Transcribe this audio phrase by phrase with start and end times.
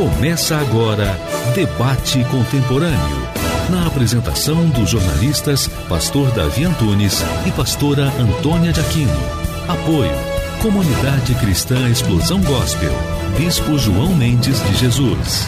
[0.00, 1.14] Começa agora
[1.54, 3.28] Debate Contemporâneo.
[3.68, 9.12] Na apresentação dos jornalistas Pastor Davi Antunes e Pastora Antônia de Aquino.
[9.68, 10.10] Apoio
[10.62, 12.94] Comunidade Cristã Explosão Gospel.
[13.36, 15.46] Bispo João Mendes de Jesus.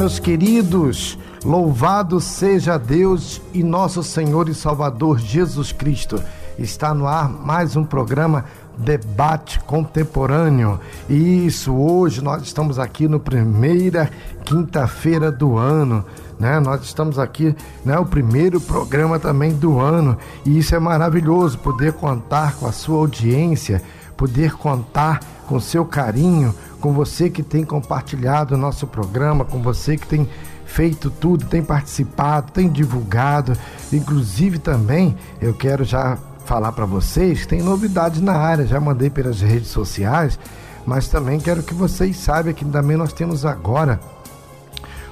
[0.00, 1.18] Meus queridos.
[1.44, 6.22] Louvado seja Deus e nosso Senhor e Salvador Jesus Cristo.
[6.58, 8.46] Está no ar mais um programa
[8.78, 10.80] Debate Contemporâneo.
[11.06, 14.10] Isso, hoje nós estamos aqui no primeira
[14.42, 16.02] quinta-feira do ano,
[16.38, 16.58] né?
[16.60, 21.92] Nós estamos aqui, né, o primeiro programa também do ano, e isso é maravilhoso poder
[21.92, 23.82] contar com a sua audiência,
[24.16, 29.96] poder contar com seu carinho, com você que tem compartilhado o nosso programa, com você
[29.96, 30.28] que tem
[30.64, 33.52] feito tudo, tem participado, tem divulgado.
[33.92, 39.40] Inclusive também eu quero já falar para vocês, tem novidades na área, já mandei pelas
[39.40, 40.38] redes sociais,
[40.84, 44.00] mas também quero que vocês saibam que também nós temos agora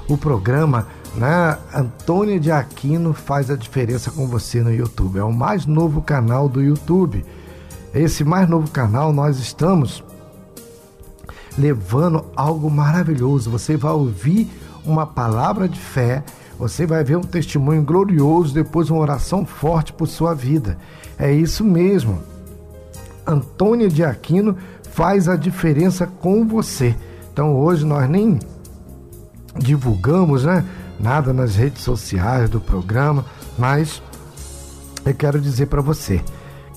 [0.08, 1.58] o programa né?
[1.74, 5.18] Antônia de Aquino faz a diferença com você no YouTube.
[5.18, 7.24] É o mais novo canal do YouTube.
[7.94, 10.04] Esse mais novo canal nós estamos
[11.58, 13.50] levando algo maravilhoso.
[13.50, 14.48] Você vai ouvir
[14.84, 16.22] uma palavra de fé,
[16.58, 20.78] você vai ver um testemunho glorioso, depois uma oração forte por sua vida.
[21.18, 22.20] É isso mesmo.
[23.26, 24.56] Antônia de Aquino
[24.92, 26.96] faz a diferença com você.
[27.32, 28.38] Então hoje nós nem
[29.58, 30.64] divulgamos, né,
[30.98, 33.24] nada nas redes sociais do programa,
[33.58, 34.00] mas
[35.04, 36.22] eu quero dizer para você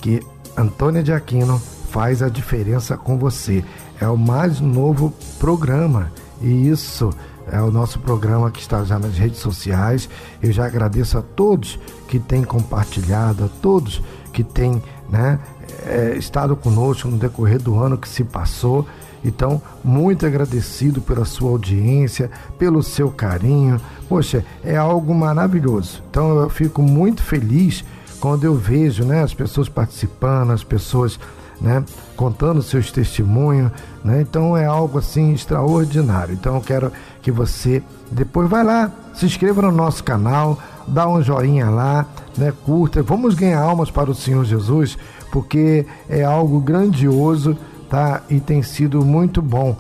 [0.01, 0.22] que
[0.57, 1.61] Antônia de Aquino
[1.91, 3.63] faz a diferença com você
[4.00, 6.12] é o mais novo programa.
[6.41, 7.12] E isso
[7.52, 10.09] é o nosso programa que está já nas redes sociais.
[10.41, 14.01] Eu já agradeço a todos que têm compartilhado, a todos
[14.31, 15.38] que têm né,
[15.85, 18.88] é, estado conosco no decorrer do ano que se passou.
[19.24, 23.80] Então, muito agradecido pela sua audiência, pelo seu carinho.
[24.07, 26.01] Poxa, é algo maravilhoso.
[26.09, 27.84] Então, eu fico muito feliz
[28.22, 31.19] quando eu vejo né, as pessoas participando, as pessoas
[31.61, 31.83] né,
[32.17, 33.72] contando seus testemunhos,
[34.03, 34.22] né?
[34.22, 36.33] Então é algo assim extraordinário.
[36.33, 36.91] Então eu quero
[37.22, 40.57] que você depois vai lá, se inscreva no nosso canal,
[40.88, 42.51] dá um joinha lá, né?
[42.66, 44.97] Curta, vamos ganhar almas para o Senhor Jesus,
[45.31, 47.55] porque é algo grandioso,
[47.88, 48.21] tá?
[48.27, 49.77] E tem sido muito bom.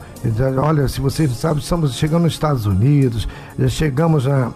[0.63, 3.27] Olha, se vocês sabem, estamos chegando nos Estados Unidos,
[3.57, 4.51] já chegamos na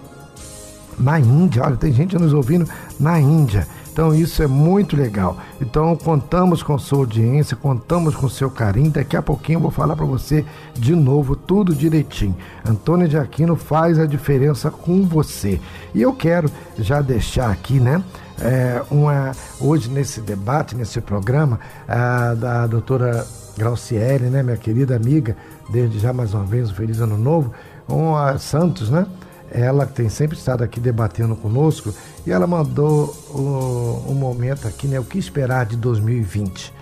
[0.97, 2.65] na Índia, olha, tem gente nos ouvindo
[2.97, 3.67] na Índia.
[3.95, 5.37] Então isso é muito legal.
[5.61, 8.91] Então contamos com sua audiência, contamos com seu carinho.
[8.91, 12.35] Daqui a pouquinho eu vou falar para você de novo tudo direitinho.
[12.67, 15.61] Antônio de Aquino faz a diferença com você.
[15.93, 18.03] E eu quero já deixar aqui, né?
[18.41, 21.57] É, uma, hoje nesse debate, nesse programa,
[21.87, 23.25] a, da doutora
[23.57, 25.37] Grauciele, né, minha querida amiga,
[25.69, 27.53] desde já mais uma vez um feliz ano novo,
[27.87, 29.07] com a Santos, né?
[29.51, 31.93] ela tem sempre estado aqui debatendo conosco,
[32.25, 34.99] e ela mandou um, um momento aqui, né?
[34.99, 36.73] O que esperar de 2020?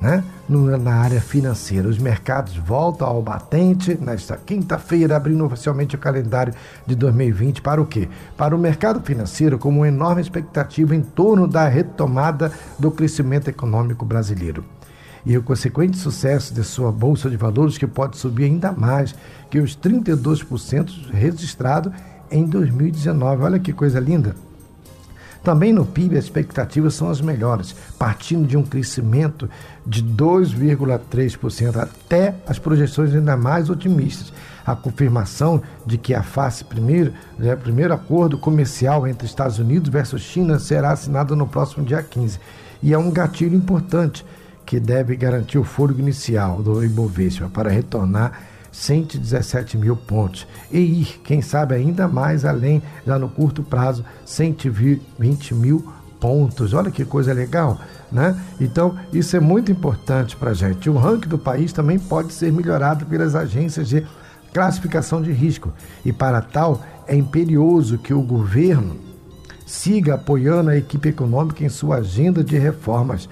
[0.00, 0.22] Né?
[0.48, 1.88] Na área financeira.
[1.88, 6.52] Os mercados voltam ao batente nesta quinta-feira, abrindo oficialmente o calendário
[6.84, 8.08] de 2020 para o quê?
[8.36, 14.04] Para o mercado financeiro, com uma enorme expectativa em torno da retomada do crescimento econômico
[14.04, 14.64] brasileiro.
[15.24, 19.14] E o consequente sucesso de sua bolsa de valores, que pode subir ainda mais
[19.48, 21.92] que os 32% registrados
[22.28, 23.44] em 2019.
[23.44, 24.34] Olha que coisa linda!
[25.42, 29.50] Também no PIB, as expectativas são as melhores, partindo de um crescimento
[29.84, 34.32] de 2,3% até as projeções ainda mais otimistas.
[34.64, 40.22] A confirmação de que a face primeiro, né, primeiro acordo comercial entre Estados Unidos versus
[40.22, 42.38] China será assinado no próximo dia 15.
[42.80, 44.24] E é um gatilho importante
[44.64, 51.20] que deve garantir o fôlego inicial do Ibovespa para retornar 117 mil pontos e ir,
[51.22, 56.72] quem sabe, ainda mais além, já no curto prazo, 120 mil pontos.
[56.72, 57.78] Olha que coisa legal,
[58.10, 58.34] né?
[58.60, 60.88] Então, isso é muito importante para a gente.
[60.88, 64.06] O ranking do país também pode ser melhorado pelas agências de
[64.52, 65.72] classificação de risco.
[66.04, 68.96] E para tal, é imperioso que o governo
[69.66, 73.28] siga apoiando a equipe econômica em sua agenda de reformas.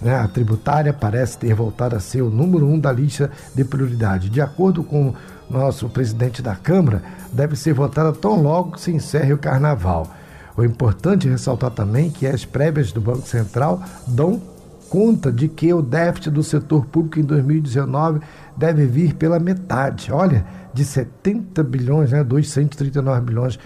[0.00, 0.14] Né?
[0.14, 4.30] A tributária parece ter voltado a ser o número um da lista de prioridade.
[4.30, 5.14] De acordo com
[5.50, 7.02] nosso presidente da Câmara,
[7.32, 10.08] deve ser votada tão logo se encerre o carnaval.
[10.56, 14.42] O importante é ressaltar também que as prévias do Banco Central dão
[14.88, 18.20] conta de que o déficit do setor público em 2019
[18.56, 20.10] deve vir pela metade.
[20.10, 23.58] Olha, de 70 bilhões, né, 239 bilhões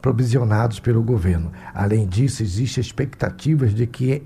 [0.00, 1.52] provisionados pelo governo.
[1.74, 4.22] Além disso, existem expectativas de que,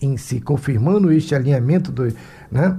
[0.00, 2.12] em se confirmando este alinhamento do,
[2.50, 2.76] né,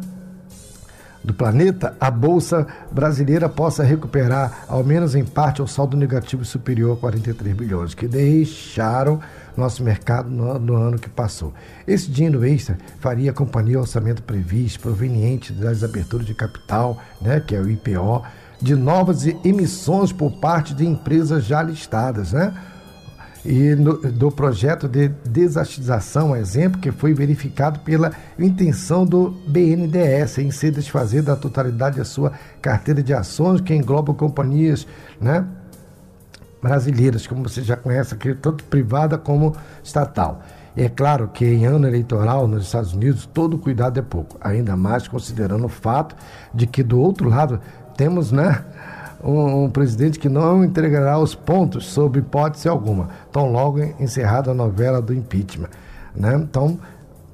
[1.25, 6.95] do planeta, a Bolsa brasileira possa recuperar, ao menos em parte, o saldo negativo superior
[6.97, 9.19] a 43 bilhões, que deixaram
[9.57, 11.53] nosso mercado no, no ano que passou.
[11.87, 17.59] Esse dinheiro extra faria companhia orçamento previsto, proveniente das aberturas de capital, né, que é
[17.59, 18.23] o IPO,
[18.61, 22.53] de novas emissões por parte de empresas já listadas, né?
[23.45, 30.49] E no, do projeto de desatização, exemplo, que foi verificado pela intenção do BNDES em
[30.49, 34.87] se desfazer da totalidade da sua carteira de ações, que engloba companhias
[35.21, 35.45] né,
[36.59, 40.41] brasileiras, como você já conhece aqui, tanto privada como estatal.
[40.75, 45.07] É claro que em ano eleitoral nos Estados Unidos todo cuidado é pouco, ainda mais
[45.07, 46.15] considerando o fato
[46.51, 47.61] de que do outro lado
[47.95, 48.65] temos, né?
[49.23, 54.53] Um, um, presidente que não entregará os pontos sob hipótese alguma, tão logo encerrada a
[54.53, 55.69] novela do impeachment.
[56.15, 56.35] Né?
[56.35, 56.79] Então,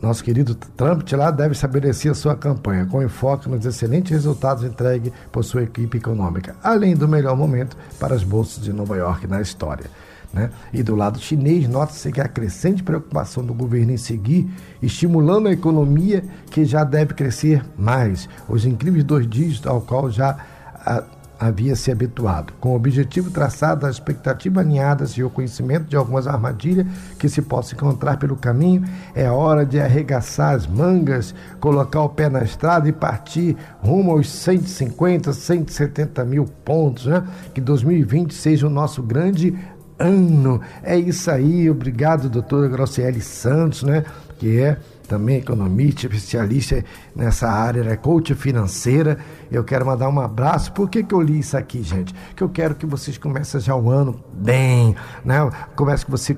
[0.02, 5.14] nosso querido Trump lá deve estabelecer a sua campanha com enfoque nos excelentes resultados entregues
[5.32, 9.40] por sua equipe econômica, além do melhor momento para as bolsas de Nova York na
[9.42, 9.86] história.
[10.34, 10.50] Né?
[10.74, 14.50] E do lado chinês, nota-se que a crescente preocupação do governo em seguir
[14.82, 20.38] estimulando a economia que já deve crescer mais, os incríveis dois dígitos ao qual já
[20.74, 21.04] a,
[21.42, 26.28] havia se habituado, com o objetivo traçado, as expectativas alinhadas e o conhecimento de algumas
[26.28, 26.86] armadilhas
[27.18, 28.84] que se possa encontrar pelo caminho,
[29.16, 34.30] é hora de arregaçar as mangas, colocar o pé na estrada e partir rumo aos
[34.30, 37.24] 150, 170 mil pontos, né?
[37.56, 39.58] Que 2020 seja o nosso grande
[39.98, 40.62] ano.
[40.84, 44.04] É isso aí, obrigado, doutora Grosselli Santos, né?
[44.38, 44.78] Que é
[45.12, 49.18] também economista, especialista nessa área, é coach financeira.
[49.52, 50.72] Eu quero mandar um abraço.
[50.72, 52.16] Por que, que eu li isso aqui, gente?
[52.34, 55.50] Que eu quero que vocês comecem já o ano bem, né?
[55.76, 56.34] Comece que você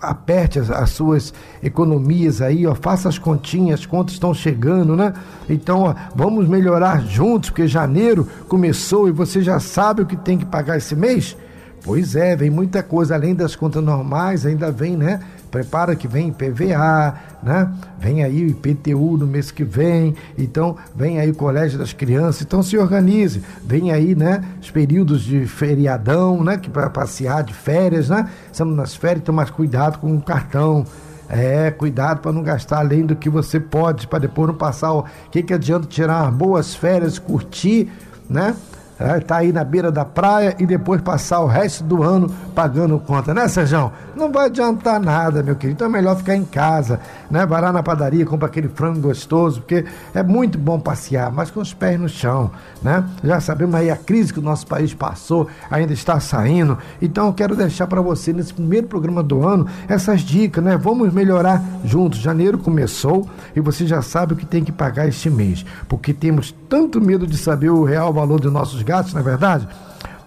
[0.00, 5.12] aperte as, as, suas economias aí, ó, faça as continhas, as contas estão chegando, né?
[5.46, 10.38] Então, ó, vamos melhorar juntos, porque janeiro começou e você já sabe o que tem
[10.38, 11.36] que pagar esse mês.
[11.84, 15.20] Pois é, vem muita coisa além das contas normais, ainda vem, né?
[15.50, 17.72] Prepara que vem PVA, né?
[17.98, 22.42] Vem aí o IPTU no mês que vem, então vem aí o Colégio das Crianças,
[22.42, 23.42] então se organize.
[23.64, 28.28] Vem aí, né, os períodos de feriadão, né, que para passear de férias, né?
[28.52, 30.84] Estamos nas férias, então mais cuidado com o cartão.
[31.30, 35.04] É, cuidado para não gastar além do que você pode, para depois não passar o
[35.30, 37.92] que que adianta tirar boas férias, curtir,
[38.30, 38.56] né?
[38.98, 42.98] é, tá aí na beira da praia e depois passar o resto do ano pagando
[42.98, 43.92] conta, né, Sejão?
[44.18, 45.76] Não vai adiantar nada, meu querido.
[45.76, 46.98] Então é melhor ficar em casa,
[47.30, 47.46] né?
[47.46, 51.60] Vai lá na padaria, compra aquele frango gostoso, porque é muito bom passear, mas com
[51.60, 52.50] os pés no chão,
[52.82, 53.04] né?
[53.22, 56.76] Já sabemos aí a crise que o nosso país passou, ainda está saindo.
[57.00, 60.76] Então eu quero deixar para você nesse primeiro programa do ano essas dicas, né?
[60.76, 62.18] Vamos melhorar juntos.
[62.18, 66.52] Janeiro começou e você já sabe o que tem que pagar este mês, porque temos
[66.68, 69.68] tanto medo de saber o real valor dos nossos gastos, na é verdade?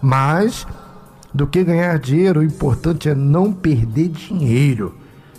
[0.00, 0.66] Mas
[1.32, 4.94] do que ganhar dinheiro, o importante é não perder dinheiro,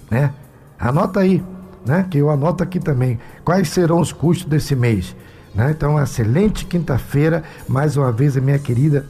[0.09, 0.33] né?
[0.79, 1.43] Anota aí,
[1.85, 2.05] né?
[2.09, 3.19] Que eu anoto aqui também.
[3.43, 5.15] Quais serão os custos desse mês?
[5.53, 5.71] Né?
[5.71, 9.05] Então, excelente quinta-feira, mais uma vez a minha querida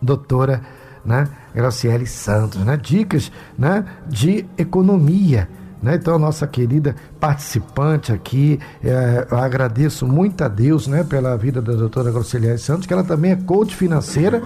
[0.00, 0.60] doutora,
[1.04, 1.28] né?
[1.54, 2.76] Graciele Santos, né?
[2.76, 3.84] Dicas, né?
[4.06, 5.48] De economia,
[5.82, 5.94] né?
[5.94, 11.72] Então, a nossa querida participante aqui, é, agradeço muito a Deus né, pela vida da
[11.72, 14.42] doutora Grosselheri Santos, que ela também é coach financeira.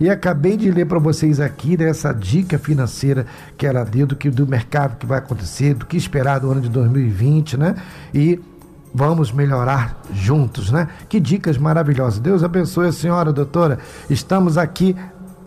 [0.00, 3.26] E acabei de ler para vocês aqui dessa dica financeira
[3.56, 6.60] que ela deu do que do mercado que vai acontecer, do que esperar do ano
[6.60, 7.74] de 2020, né?
[8.14, 8.40] E
[8.94, 10.88] vamos melhorar juntos, né?
[11.08, 12.20] Que dicas maravilhosas.
[12.20, 13.78] Deus abençoe a senhora, doutora.
[14.08, 14.94] Estamos aqui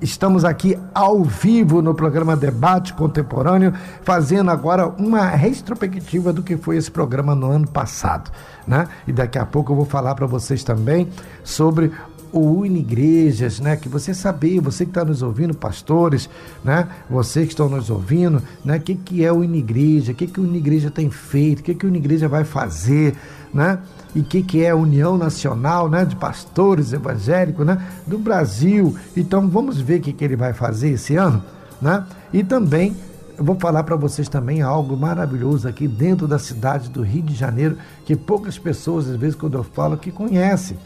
[0.01, 6.75] Estamos aqui ao vivo no programa Debate Contemporâneo, fazendo agora uma retrospectiva do que foi
[6.75, 8.31] esse programa no ano passado,
[8.65, 8.88] né?
[9.08, 11.08] E daqui a pouco eu vou falar para vocês também
[11.43, 11.91] sobre
[12.31, 13.75] o Unigrejas, né?
[13.75, 16.29] Que você saber, você que está nos ouvindo, pastores,
[16.63, 16.88] né?
[17.09, 18.77] Você que estão nos ouvindo, né?
[18.77, 20.11] O que, que é o Unigreja?
[20.11, 21.59] O que, que o Unigreja tem feito?
[21.59, 23.15] O que, que o Unigreja vai fazer,
[23.53, 23.79] né?
[24.15, 26.05] E o que, que é a União Nacional, né?
[26.05, 27.85] De Pastores Evangélicos, né?
[28.07, 28.95] Do Brasil.
[29.15, 31.43] Então, vamos ver o que, que ele vai fazer esse ano,
[31.81, 32.05] né?
[32.31, 32.95] E também
[33.38, 37.33] eu vou falar para vocês também algo maravilhoso aqui dentro da cidade do Rio de
[37.33, 40.77] Janeiro, que poucas pessoas, às vezes, quando eu falo, que conhecem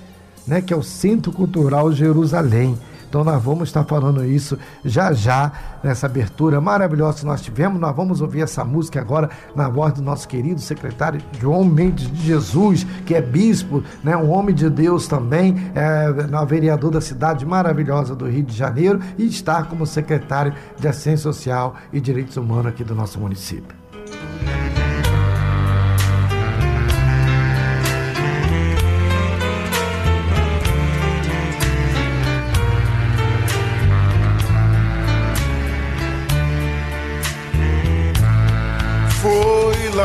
[0.47, 2.77] né, que é o Centro Cultural Jerusalém.
[3.15, 5.49] Então nós vamos estar falando isso já já
[5.81, 7.79] nessa abertura maravilhosa que nós tivemos.
[7.79, 12.25] Nós vamos ouvir essa música agora na voz do nosso querido secretário João Mendes de
[12.25, 16.11] Jesus, que é bispo, né, um homem de Deus também, é,
[16.45, 21.75] vereador da cidade maravilhosa do Rio de Janeiro e está como secretário de Assistência Social
[21.93, 23.75] e Direitos Humanos aqui do nosso município.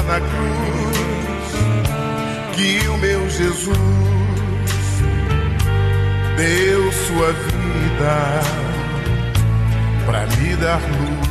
[0.02, 1.50] Na cruz
[2.54, 3.78] que o meu Jesus
[6.37, 8.40] deu sua vida
[10.07, 11.30] para me dar luz.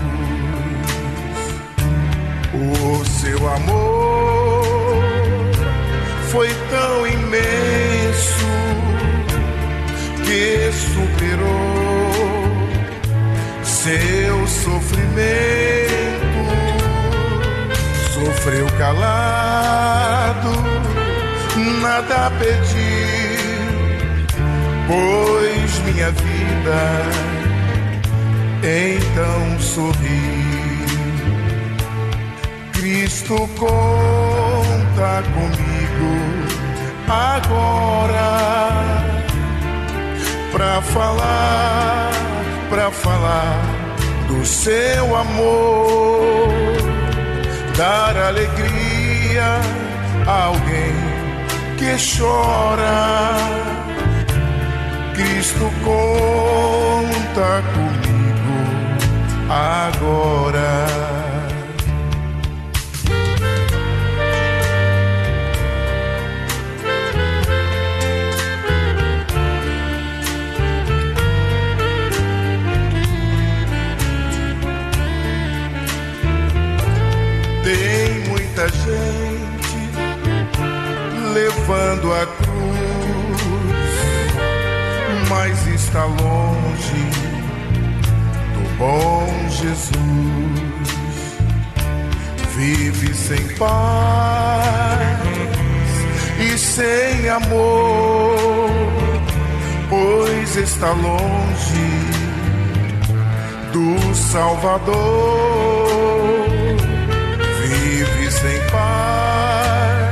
[2.54, 5.04] O seu amor
[6.32, 8.46] foi tão imenso
[10.26, 12.10] que superou
[13.64, 16.09] seu sofrimento
[18.30, 20.52] sofreu calado,
[21.82, 23.40] nada a pedir,
[24.88, 26.80] pois minha vida
[28.62, 30.40] então sorri.
[32.74, 36.12] Cristo conta comigo
[37.08, 38.30] agora
[40.52, 42.12] pra falar,
[42.70, 43.62] pra falar
[44.28, 46.69] do seu amor
[47.80, 49.62] dar alegria
[50.28, 50.94] a alguém
[51.78, 53.38] que chora.
[55.16, 58.58] Cristo conta comigo
[59.50, 61.19] agora.
[78.28, 79.90] Muita gente
[81.34, 83.42] levando a cruz,
[85.30, 87.06] mas está longe
[88.56, 89.90] do bom Jesus.
[92.56, 95.20] Vive sem paz
[96.40, 98.70] e sem amor,
[99.90, 102.10] pois está longe
[103.72, 105.89] do Salvador
[108.32, 110.08] sem paz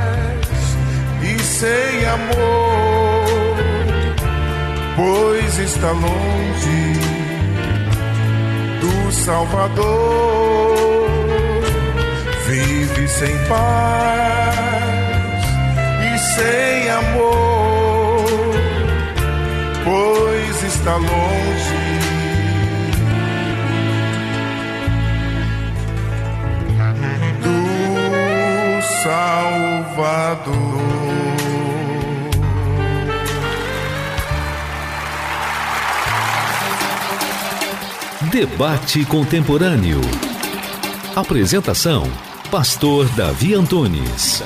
[1.22, 3.54] e sem amor,
[4.96, 7.00] pois está longe
[8.80, 10.68] do Salvador.
[12.46, 14.48] Vive sem paz
[16.04, 18.28] e sem amor,
[19.84, 21.87] pois está longe
[38.30, 40.02] Debate Contemporâneo.
[41.16, 42.06] Apresentação:
[42.50, 44.42] Pastor Davi Antunes.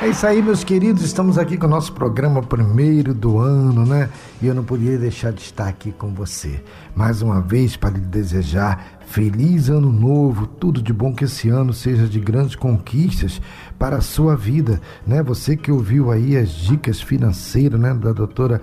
[0.00, 1.02] É isso aí, meus queridos.
[1.02, 4.08] Estamos aqui com o nosso programa primeiro do ano, né?
[4.42, 6.62] E eu não podia deixar de estar aqui com você.
[6.94, 11.74] Mais uma vez, para lhe desejar feliz ano novo, tudo de bom que esse ano
[11.74, 13.40] seja de grandes conquistas
[13.78, 15.22] para a sua vida, né?
[15.22, 17.92] Você que ouviu aí as dicas financeiras, né?
[17.92, 18.62] Da doutora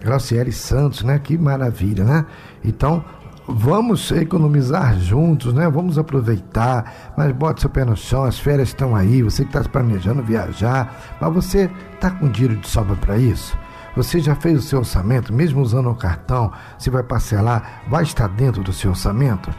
[0.00, 1.18] Graciele Santos, né?
[1.18, 2.24] Que maravilha, né?
[2.64, 3.04] Então,
[3.46, 5.68] vamos economizar juntos, né?
[5.68, 9.68] Vamos aproveitar, mas bote seu pé no chão, as férias estão aí, você que está
[9.68, 13.54] planejando viajar, mas você está com dinheiro de sobra para isso?
[13.98, 18.28] Você já fez o seu orçamento, mesmo usando o cartão, se vai parcelar, vai estar
[18.28, 19.52] dentro do seu orçamento?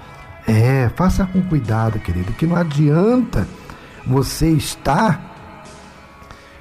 [0.47, 3.45] É, faça com cuidado, querido, que não adianta
[4.07, 5.35] você estar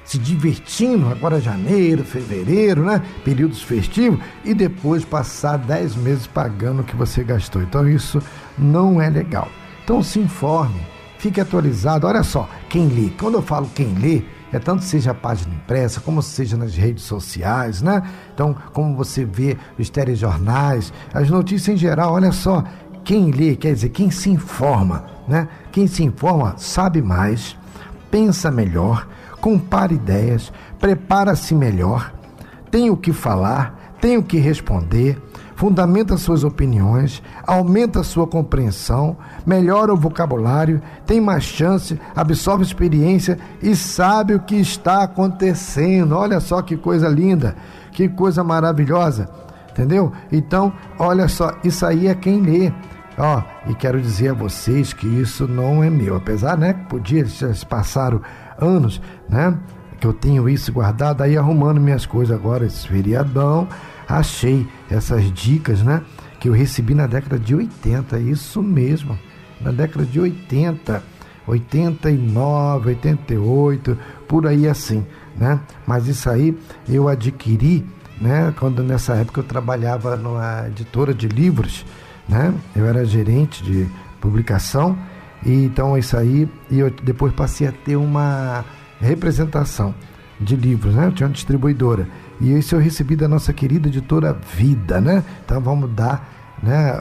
[0.03, 3.01] se divertindo agora janeiro, fevereiro, né?
[3.23, 7.61] Períodos festivos e depois passar 10 meses pagando o que você gastou.
[7.61, 8.21] Então isso
[8.57, 9.47] não é legal.
[9.85, 10.85] Então se informe,
[11.17, 12.05] fique atualizado.
[12.07, 15.99] Olha só, quem lê, quando eu falo quem lê, é tanto seja a página impressa,
[15.99, 18.01] como seja nas redes sociais, né?
[18.33, 22.63] Então, como você vê os telejornais, as notícias em geral, olha só,
[23.03, 25.47] quem lê, quer dizer, quem se informa, né?
[25.71, 27.57] Quem se informa sabe mais,
[28.09, 29.07] pensa melhor,
[29.39, 32.13] compara ideias, prepara-se melhor,
[32.71, 35.21] tem o que falar, tem o que responder,
[35.59, 43.75] fundamenta suas opiniões, aumenta sua compreensão, melhora o vocabulário, tem mais chance, absorve experiência e
[43.75, 46.15] sabe o que está acontecendo.
[46.15, 47.57] Olha só que coisa linda,
[47.91, 49.29] que coisa maravilhosa,
[49.69, 50.13] entendeu?
[50.31, 52.71] Então, olha só, isso aí é quem lê.
[53.17, 57.25] Ó, e quero dizer a vocês que isso não é meu, apesar, né, que podia,
[57.25, 58.21] já se passaram
[58.57, 59.57] anos, né,
[59.99, 63.67] que eu tenho isso guardado, aí arrumando minhas coisas agora, esse feriadão,
[64.09, 66.01] achei essas dicas, né?
[66.39, 69.17] Que eu recebi na década de 80, isso mesmo,
[69.61, 71.03] na década de 80,
[71.45, 73.97] 89, 88,
[74.27, 75.05] por aí assim,
[75.37, 75.59] né?
[75.85, 77.85] Mas isso aí eu adquiri,
[78.19, 78.53] né?
[78.59, 81.85] Quando nessa época eu trabalhava numa editora de livros,
[82.27, 82.53] né?
[82.75, 83.87] Eu era gerente de
[84.19, 84.97] publicação
[85.45, 88.65] e então isso aí e eu depois passei a ter uma
[88.99, 89.93] representação
[90.39, 91.07] de livros, né?
[91.07, 92.07] Eu tinha uma distribuidora
[92.39, 95.23] e isso eu recebi da nossa querida editora Vida, né?
[95.43, 96.91] Então vamos dar né,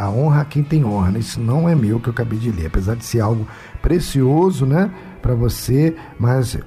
[0.00, 1.12] a honra a quem tem honra.
[1.12, 1.20] Né?
[1.20, 3.46] Isso não é meu que eu acabei de ler, apesar de ser algo
[3.80, 4.90] precioso, né,
[5.22, 6.58] para você, mas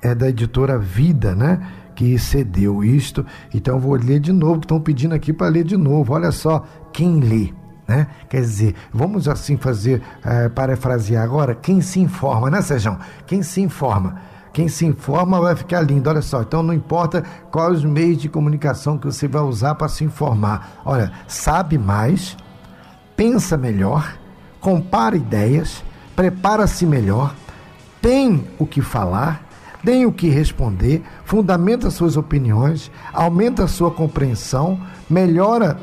[0.00, 1.60] é da editora Vida, né?
[1.94, 3.24] Que cedeu isto.
[3.52, 6.14] Então vou ler de novo, estão pedindo aqui para ler de novo.
[6.14, 7.52] Olha só, quem lê.
[7.86, 8.06] Né?
[8.28, 12.98] Quer dizer, vamos assim fazer, é, parafrasear agora, quem se informa, né, Sejão?
[13.26, 16.08] Quem se informa quem se informa vai ficar lindo.
[16.08, 19.88] Olha só, então não importa quais os meios de comunicação que você vai usar para
[19.88, 20.80] se informar.
[20.84, 22.36] Olha, sabe mais,
[23.16, 24.16] pensa melhor,
[24.60, 25.82] compara ideias,
[26.14, 27.34] prepara-se melhor,
[28.00, 29.48] tem o que falar,
[29.84, 35.78] tem o que responder, fundamenta suas opiniões, aumenta a sua compreensão, melhora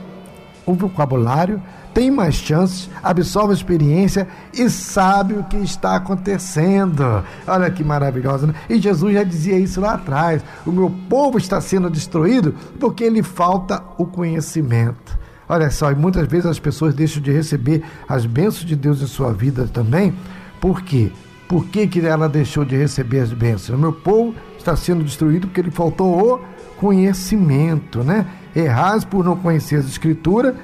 [0.66, 1.62] o vocabulário,
[2.00, 7.04] tem mais chances, absorve a experiência e sabe o que está acontecendo.
[7.46, 8.54] Olha que maravilhosa, né?
[8.70, 13.22] E Jesus já dizia isso lá atrás: o meu povo está sendo destruído porque lhe
[13.22, 15.20] falta o conhecimento.
[15.50, 19.08] Olha só, e muitas vezes as pessoas deixam de receber as bênçãos de Deus em
[19.08, 20.14] sua vida também.
[20.62, 21.12] Por quê?
[21.50, 23.78] Por que, que ela deixou de receber as bênçãos?
[23.78, 26.40] O meu povo está sendo destruído porque lhe faltou o
[26.78, 28.26] conhecimento, né?
[28.56, 30.56] Errais por não conhecer as escrituras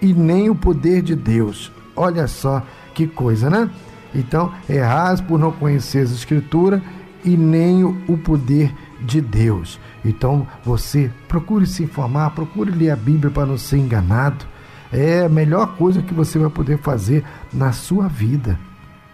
[0.00, 1.72] e nem o poder de Deus.
[1.94, 2.62] Olha só
[2.94, 3.70] que coisa, né?
[4.14, 6.80] Então, erras por não conhecer as Escrituras
[7.24, 9.78] e nem o poder de Deus.
[10.04, 14.46] Então, você procure se informar, procure ler a Bíblia para não ser enganado.
[14.90, 18.58] É a melhor coisa que você vai poder fazer na sua vida,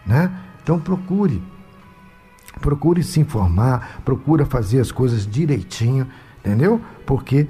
[0.06, 0.30] né?
[0.62, 1.42] Então, procure.
[2.60, 6.06] Procure se informar, procura fazer as coisas direitinho,
[6.38, 6.80] entendeu?
[7.04, 7.48] Porque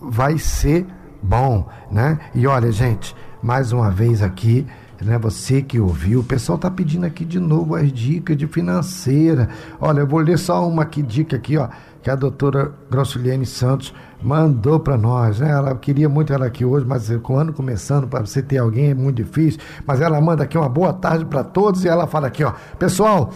[0.00, 0.86] vai ser
[1.24, 2.18] bom, né?
[2.34, 4.66] E olha, gente, mais uma vez aqui,
[5.00, 5.18] né?
[5.18, 9.48] Você que ouviu, o pessoal tá pedindo aqui de novo as dicas de financeira.
[9.80, 11.68] Olha, eu vou ler só uma aqui, dica aqui, ó,
[12.02, 15.50] que a doutora Grossuliane Santos mandou para nós, né?
[15.50, 18.90] Ela queria muito ela aqui hoje, mas com o ano começando, para você ter alguém
[18.90, 19.60] é muito difícil.
[19.86, 23.30] Mas ela manda aqui uma boa tarde para todos e ela fala aqui, ó, pessoal,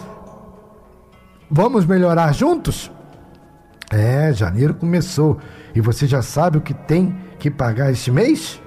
[1.49, 2.91] vamos melhorar juntos?
[3.91, 5.39] É, janeiro começou
[5.73, 8.61] e você já sabe o que tem que pagar este mês?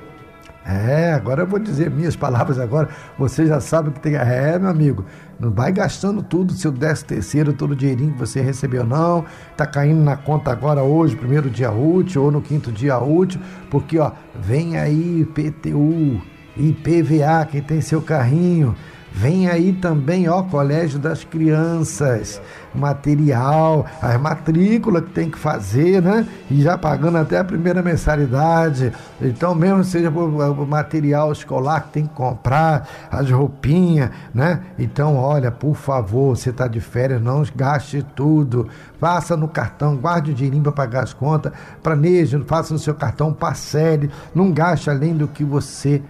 [0.64, 2.88] É, agora eu vou dizer minhas palavras agora.
[3.18, 4.14] Você já sabe que tem.
[4.14, 5.04] É, meu amigo,
[5.38, 9.24] não vai gastando tudo, seu décimo terceiro, todo o dinheirinho que você recebeu, não.
[9.56, 13.98] Tá caindo na conta agora, hoje, primeiro dia útil, ou no quinto dia útil, porque,
[13.98, 16.22] ó, vem aí PTU,
[16.56, 18.76] IPVA, quem tem seu carrinho,
[19.14, 22.40] Vem aí também, ó, Colégio das Crianças,
[22.74, 26.26] material, as matrículas que tem que fazer, né?
[26.50, 28.90] E já pagando até a primeira mensalidade.
[29.20, 34.62] Então, mesmo seja o material escolar que tem que comprar, as roupinhas, né?
[34.78, 38.66] Então, olha, por favor, você está de férias, não gaste tudo.
[38.98, 43.32] Faça no cartão, guarde o dinheirinho para pagar as contas, planeje, faça no seu cartão,
[43.32, 46.02] parcele, não gaste além do que você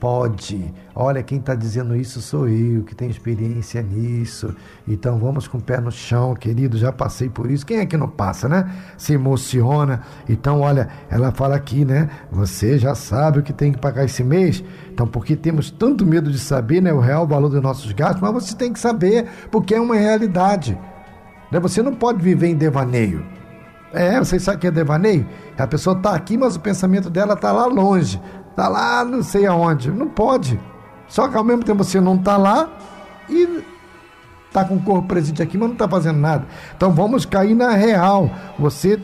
[0.00, 0.72] Pode.
[1.02, 4.54] Olha, quem está dizendo isso sou eu, que tenho experiência nisso.
[4.86, 6.76] Então vamos com o pé no chão, querido.
[6.76, 7.64] Já passei por isso.
[7.64, 8.70] Quem é que não passa, né?
[8.98, 10.02] Se emociona.
[10.28, 12.10] Então, olha, ela fala aqui, né?
[12.30, 14.62] Você já sabe o que tem que pagar esse mês.
[14.92, 16.92] Então, porque temos tanto medo de saber, né?
[16.92, 20.78] O real valor dos nossos gastos, mas você tem que saber, porque é uma realidade.
[21.50, 21.58] Né?
[21.60, 23.24] Você não pode viver em devaneio.
[23.90, 25.26] É, vocês sabem o que é devaneio?
[25.56, 28.20] A pessoa está aqui, mas o pensamento dela está lá longe.
[28.50, 29.90] Está lá não sei aonde.
[29.90, 30.60] Não pode.
[31.10, 32.70] Só que ao mesmo tempo você não está lá
[33.28, 33.62] e
[34.50, 36.44] Está com o corpo presente aqui, mas não está fazendo nada.
[36.76, 38.28] Então vamos cair na real.
[38.58, 39.00] Você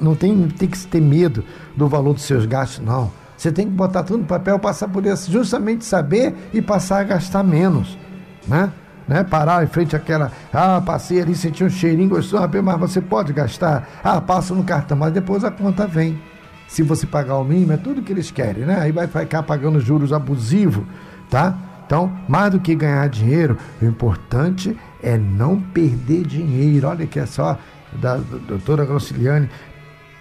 [0.00, 1.44] não tem, tem que ter medo
[1.76, 3.10] do valor dos seus gastos, não.
[3.36, 7.42] Você tem que botar tudo no papel, por isso, justamente saber e passar a gastar
[7.42, 7.98] menos,
[8.46, 8.72] né?
[9.08, 9.24] Né?
[9.24, 13.88] Parar em frente àquela, ah, passei ali, senti um cheirinho gostoso, mas você pode gastar,
[14.04, 16.22] ah, passa no cartão, mas depois a conta vem.
[16.68, 18.78] Se você pagar o mínimo, é tudo que eles querem, né?
[18.80, 20.84] Aí vai ficar pagando juros abusivos,
[21.28, 21.56] tá?
[21.84, 26.88] Então, mais do que ganhar dinheiro, o importante é não perder dinheiro.
[26.88, 27.58] Olha que é só
[28.00, 29.50] da, doutora Grosciliane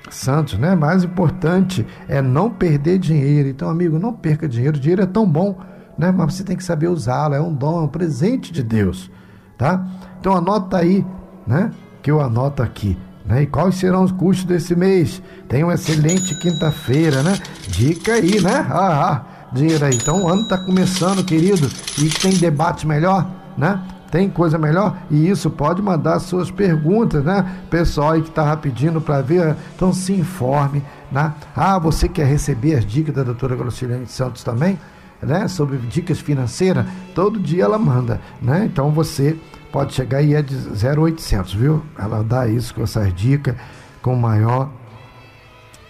[0.10, 0.75] Santos, né?
[0.75, 3.47] Mais importante é não perder dinheiro.
[3.47, 4.75] Então, amigo, não perca dinheiro.
[4.77, 5.62] O dinheiro é tão bom,
[5.97, 6.12] né?
[6.12, 7.36] Mas você tem que saber usá-lo.
[7.36, 9.10] É um dom, é um presente de Deus,
[9.58, 9.88] tá?
[10.19, 11.06] Então, anota aí,
[11.47, 11.71] né?
[12.01, 12.97] Que eu anoto aqui.
[13.32, 13.44] Né?
[13.44, 15.22] E quais serão os custos desse mês?
[15.48, 17.39] Tem uma excelente quinta-feira, né?
[17.70, 18.67] Dica aí, né?
[18.70, 19.22] Ah, ah
[19.54, 19.96] dinheiro aí.
[19.96, 23.26] Então o ano está começando, querido, e tem debate melhor,
[23.58, 23.82] né?
[24.12, 24.98] Tem coisa melhor?
[25.10, 27.50] E isso pode mandar suas perguntas, né?
[27.70, 31.34] Pessoal aí que estava pedindo para ver, então se informe, né?
[31.56, 34.78] Ah, você quer receber as dicas da doutora Groscilene Santos também?
[35.21, 35.47] Né?
[35.47, 38.65] Sobre dicas financeiras, todo dia ela manda, né?
[38.65, 39.38] Então você
[39.71, 41.84] pode chegar e é de 0800, viu?
[41.97, 43.55] Ela dá isso com essas dicas
[44.01, 44.69] com maior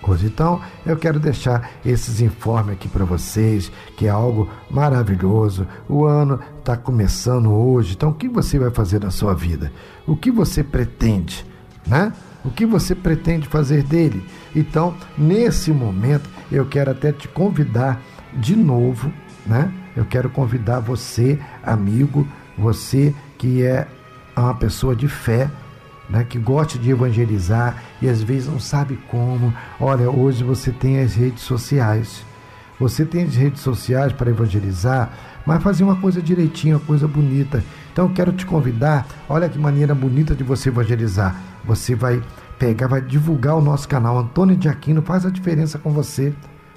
[0.01, 0.25] coisa.
[0.25, 5.67] Então, eu quero deixar esses informes aqui para vocês, que é algo maravilhoso.
[5.87, 7.93] O ano está começando hoje.
[7.93, 9.71] Então, o que você vai fazer na sua vida?
[10.07, 11.45] O que você pretende,
[11.85, 12.11] né?
[12.43, 14.25] O que você pretende fazer dele?
[14.55, 18.01] Então, nesse momento, eu quero até te convidar
[18.33, 19.11] de novo,
[19.45, 19.71] né?
[19.95, 23.87] Eu quero convidar você, amigo, você que é
[24.35, 25.49] uma pessoa de fé,
[26.09, 29.53] né, que gosta de evangelizar e às vezes não sabe como.
[29.79, 32.25] Olha, hoje você tem as redes sociais.
[32.79, 35.11] Você tem as redes sociais para evangelizar,
[35.45, 37.63] mas fazer uma coisa direitinho, uma coisa bonita.
[37.91, 41.35] Então eu quero te convidar, olha que maneira bonita de você evangelizar.
[41.63, 42.21] Você vai
[42.57, 44.17] pegar, vai divulgar o nosso canal.
[44.17, 46.33] Antônio de Aquino faz a diferença com você.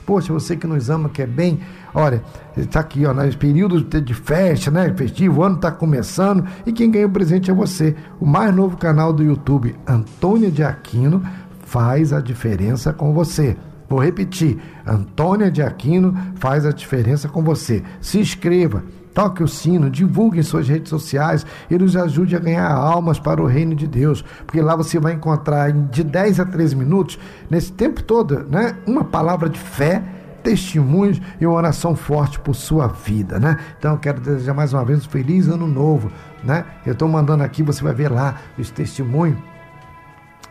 [0.06, 1.60] Poxa, você que nos ama, quer bem,
[1.94, 2.22] olha,
[2.56, 4.92] está aqui, ó, nos períodos de festa, né?
[4.94, 7.96] Festivo, o ano está começando e quem ganha o presente é você.
[8.20, 11.22] O mais novo canal do YouTube, Antônia de Aquino,
[11.64, 13.56] faz a diferença com você.
[13.88, 17.82] Vou repetir, Antônia de Aquino faz a diferença com você.
[18.00, 18.82] Se inscreva
[19.14, 23.40] toque o sino, divulgue em suas redes sociais e nos ajude a ganhar almas para
[23.40, 27.72] o reino de Deus, porque lá você vai encontrar de 10 a 13 minutos, nesse
[27.72, 30.02] tempo todo, né, uma palavra de fé,
[30.42, 33.56] testemunhos e uma oração forte por sua vida, né?
[33.78, 36.66] Então quero desejar mais uma vez um feliz ano novo, né?
[36.84, 39.38] Eu estou mandando aqui, você vai ver lá os testemunhos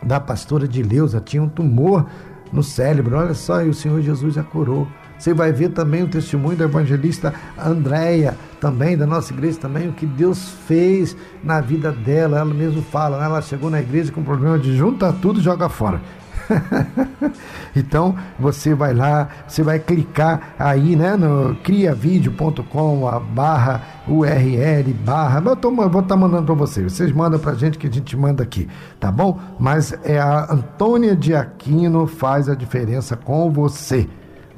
[0.02, 2.06] da pastora de Leusa, tinha um tumor
[2.52, 4.88] no cérebro, olha só, e o Senhor Jesus a curou.
[5.18, 9.92] Você vai ver também o testemunho da evangelista Andréia, também da nossa igreja também, o
[9.92, 12.38] que Deus fez na vida dela.
[12.38, 13.24] Ela mesmo fala, né?
[13.24, 16.00] ela chegou na igreja com problema de junta tudo e joga fora.
[17.74, 25.42] então você vai lá, você vai clicar aí, né, no criavideo.com, a barra URL, barra,
[25.44, 28.14] eu tô, vou estar tá mandando para vocês, vocês mandam para gente que a gente
[28.16, 28.68] manda aqui,
[29.00, 29.40] tá bom?
[29.58, 34.06] Mas é a Antônia de Aquino faz a diferença com você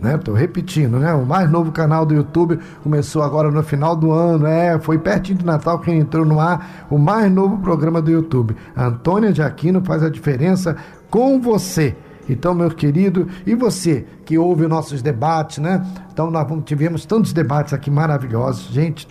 [0.00, 0.16] né?
[0.18, 1.12] Tô repetindo, né?
[1.14, 5.38] O mais novo canal do YouTube começou agora no final do ano, é, foi pertinho
[5.38, 8.56] do Natal que entrou no ar o mais novo programa do YouTube.
[8.76, 10.76] Antônia de Aquino faz a diferença
[11.11, 11.96] com você.
[12.28, 15.87] Então, meu querido, e você que ouve nossos debates, né?
[16.12, 19.06] Então, nós tivemos tantos debates aqui maravilhosos, gente,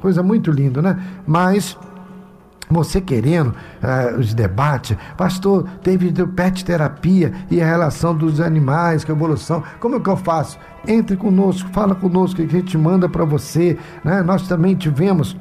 [0.00, 0.96] coisa muito linda, né?
[1.26, 1.76] Mas
[2.70, 9.12] você querendo uh, os debates, pastor, teve pet terapia e a relação dos animais com
[9.12, 9.62] a evolução.
[9.78, 10.58] Como é que eu faço?
[10.86, 13.76] Entre conosco, fala conosco que a gente manda para você.
[14.04, 14.22] Né?
[14.22, 15.36] Nós também tivemos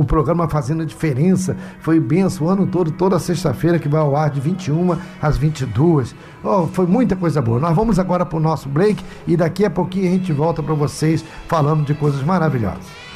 [0.00, 4.16] o programa Fazendo a Diferença foi benção o ano todo, toda sexta-feira que vai ao
[4.16, 6.14] ar de 21 às 22.
[6.42, 7.60] Oh, foi muita coisa boa.
[7.60, 10.72] Nós vamos agora para o nosso break e daqui a pouquinho a gente volta para
[10.72, 13.09] vocês falando de coisas maravilhosas.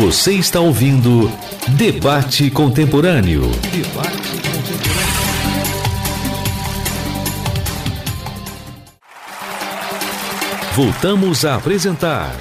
[0.00, 1.30] Você está ouvindo
[1.76, 3.42] Debate Contemporâneo.
[3.42, 5.10] Debate Contemporâneo.
[10.74, 12.34] Voltamos a apresentar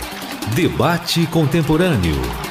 [0.56, 2.49] Debate Contemporâneo.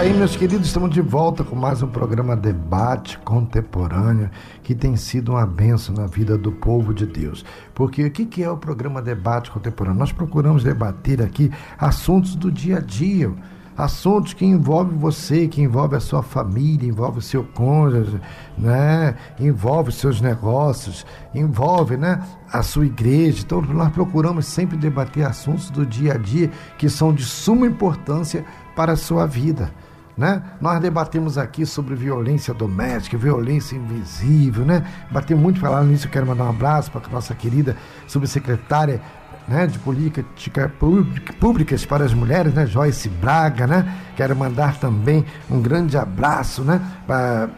[0.00, 0.66] Aí, meus queridos.
[0.66, 4.30] Estamos de volta com mais um programa Debate Contemporâneo
[4.62, 7.44] que tem sido uma benção na vida do povo de Deus.
[7.74, 9.98] Porque o que é o programa Debate Contemporâneo?
[9.98, 13.30] Nós procuramos debater aqui assuntos do dia a dia
[13.76, 18.20] assuntos que envolvem você, que envolvem a sua família, envolve o seu cônjuge,
[18.58, 19.14] né?
[19.38, 22.22] envolve os seus negócios, envolve né?
[22.52, 23.42] a sua igreja.
[23.42, 28.44] Então, nós procuramos sempre debater assuntos do dia a dia que são de suma importância
[28.76, 29.72] para a sua vida.
[30.16, 30.42] Né?
[30.60, 34.84] Nós debatemos aqui sobre violência doméstica, violência invisível, né?
[35.10, 39.00] Batemos muito falando nisso, eu quero mandar um abraço para a nossa querida subsecretária
[39.48, 40.24] né, de política
[41.40, 43.92] públicas para as mulheres, né, Joyce Braga, né?
[44.16, 47.48] Quero mandar também um grande abraço, né, para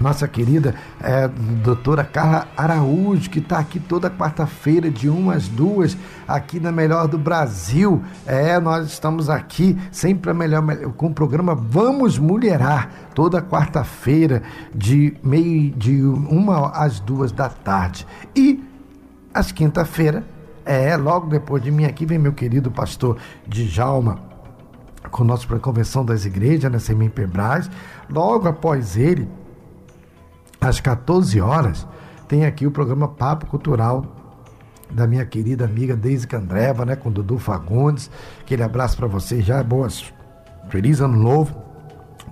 [0.00, 6.60] nossa querida é, doutora Carla Araújo, que está aqui toda quarta-feira, de umas duas, aqui
[6.60, 8.02] na Melhor do Brasil.
[8.26, 10.64] É, nós estamos aqui sempre a melhor,
[10.96, 14.42] com o programa Vamos Mulherar, toda quarta-feira,
[14.74, 18.06] de meio de uma às duas da tarde.
[18.36, 18.64] E
[19.34, 20.24] às quinta-feira,
[20.64, 24.28] é, logo depois de mim aqui vem meu querido pastor Djalma
[25.10, 27.70] conosco para a convenção das igrejas, na Semim Pebras.
[28.08, 29.28] Logo após ele,
[30.60, 31.86] às 14 horas,
[32.26, 34.04] tem aqui o programa Papo Cultural
[34.90, 38.10] da minha querida amiga Deise Candreva, né, com Dudu Fagundes.
[38.40, 40.12] Aquele abraço para vocês já, boas,
[40.68, 41.54] feliz ano novo,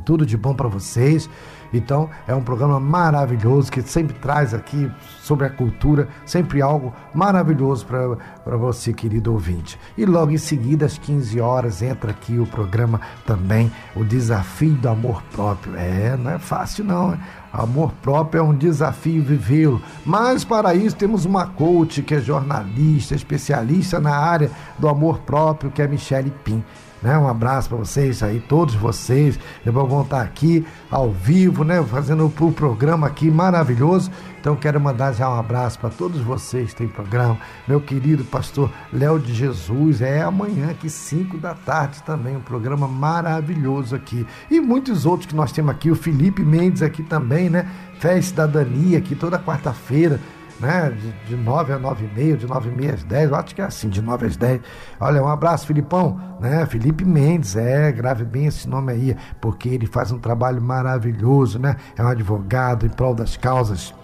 [0.04, 1.28] tudo de bom para vocês.
[1.72, 7.86] Então, é um programa maravilhoso que sempre traz aqui sobre a cultura, sempre algo maravilhoso
[7.86, 9.78] para você, querido ouvinte.
[9.96, 14.88] E logo em seguida, às 15 horas, entra aqui o programa também, o Desafio do
[14.88, 15.76] Amor Próprio.
[15.76, 17.18] É, não é fácil não?
[17.56, 19.80] Amor próprio é um desafio vivê-lo.
[20.04, 25.70] Mas para isso temos uma coach que é jornalista, especialista na área do amor próprio,
[25.70, 26.62] que é Michele Pim.
[27.06, 27.16] Né?
[27.16, 29.38] Um abraço para vocês aí, todos vocês.
[29.64, 31.80] Depois vão estar aqui ao vivo, né?
[31.84, 34.10] Fazendo o programa aqui maravilhoso.
[34.40, 37.38] Então quero mandar já um abraço para todos vocês que têm programa.
[37.68, 42.88] Meu querido pastor Léo de Jesus, é amanhã aqui 5 da tarde também, um programa
[42.88, 44.26] maravilhoso aqui.
[44.50, 47.70] E muitos outros que nós temos aqui, o Felipe Mendes aqui também, né?
[48.00, 50.20] Fé e Cidadania aqui toda quarta-feira
[50.60, 50.90] né?
[50.90, 53.60] De, de 9 a 9 meia, de 9 e meia às 10, eu acho que
[53.60, 54.60] é assim, de 9 às 10.
[55.00, 56.64] Olha, um abraço, Filipão, né?
[56.66, 61.76] Felipe Mendes, é, grave bem esse nome aí, porque ele faz um trabalho maravilhoso, né?
[61.96, 63.94] É um advogado em prol das causas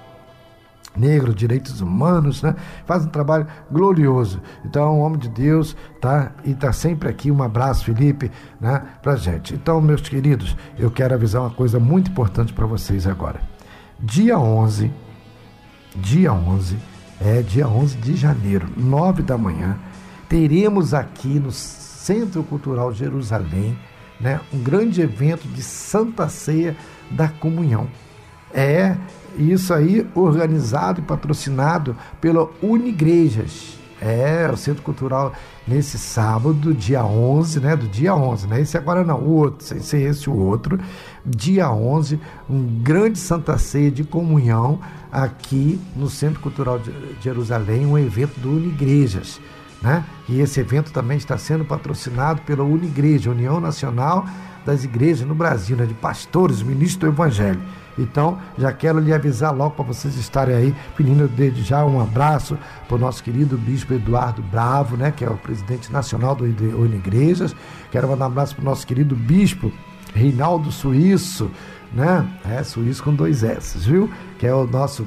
[0.96, 2.54] negros, direitos humanos, né?
[2.84, 4.40] Faz um trabalho glorioso.
[4.64, 6.32] Então, homem de Deus, tá?
[6.44, 7.30] E tá sempre aqui.
[7.30, 8.82] Um abraço, Felipe, né?
[9.02, 9.54] Pra gente.
[9.54, 13.40] Então, meus queridos, eu quero avisar uma coisa muito importante para vocês agora.
[13.98, 14.92] Dia 11
[15.96, 16.76] dia 11,
[17.20, 19.78] é dia 11 de janeiro, 9 da manhã,
[20.28, 23.78] teremos aqui no Centro Cultural Jerusalém,
[24.20, 26.76] né, um grande evento de Santa Ceia
[27.10, 27.88] da Comunhão.
[28.52, 28.96] É
[29.36, 33.81] isso aí organizado e patrocinado pela Unigrejas.
[34.04, 35.32] É, o Centro Cultural
[35.66, 37.76] nesse sábado, dia 11, né?
[37.76, 38.60] Do dia 11, né?
[38.60, 40.76] Esse agora não, o outro, sem ser esse o outro.
[41.24, 42.18] Dia 11,
[42.50, 44.80] um grande Santa Ceia de comunhão
[45.12, 49.40] aqui no Centro Cultural de Jerusalém, um evento do Unigrejas.
[49.80, 50.04] Né?
[50.28, 54.26] E esse evento também está sendo patrocinado pela Unigreja, União Nacional
[54.66, 55.86] das Igrejas no Brasil, né?
[55.86, 57.60] de pastores, ministros do Evangelho.
[57.98, 62.58] Então, já quero lhe avisar logo para vocês estarem aí, pedindo desde já um abraço
[62.88, 67.54] para o nosso querido bispo Eduardo Bravo, né, que é o presidente nacional do Unigrejas.
[67.90, 69.70] Quero mandar um abraço para o nosso querido bispo
[70.14, 71.50] Reinaldo Suíço,
[71.92, 72.26] né?
[72.44, 74.10] É, Suíço com dois S, viu?
[74.38, 75.06] Que é o nosso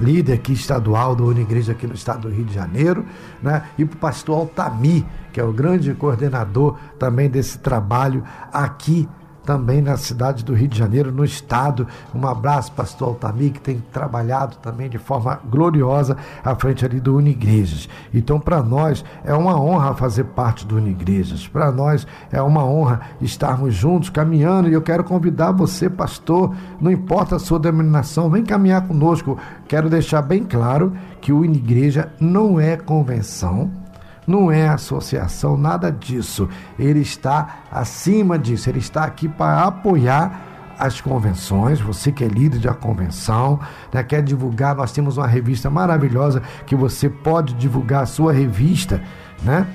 [0.00, 3.04] líder aqui estadual da Unigreja aqui no estado do Rio de Janeiro,
[3.42, 3.64] né?
[3.76, 9.08] E para o pastor Altami, que é o grande coordenador também desse trabalho aqui
[9.44, 11.86] também na cidade do Rio de Janeiro, no estado.
[12.14, 17.16] Um abraço, pastor Altamir, que tem trabalhado também de forma gloriosa à frente ali do
[17.16, 17.88] Unigrejas.
[18.12, 21.46] Então, para nós é uma honra fazer parte do Unigrejas.
[21.46, 26.90] Para nós é uma honra estarmos juntos caminhando e eu quero convidar você, pastor, não
[26.90, 29.38] importa a sua denominação, vem caminhar conosco.
[29.66, 33.81] Quero deixar bem claro que o Unigreja não é convenção
[34.26, 36.48] não é associação, nada disso.
[36.78, 42.58] Ele está acima disso, ele está aqui para apoiar as convenções, você que é líder
[42.58, 43.60] de a convenção,
[43.92, 49.02] né, quer divulgar, nós temos uma revista maravilhosa que você pode divulgar a sua revista,
[49.42, 49.66] né?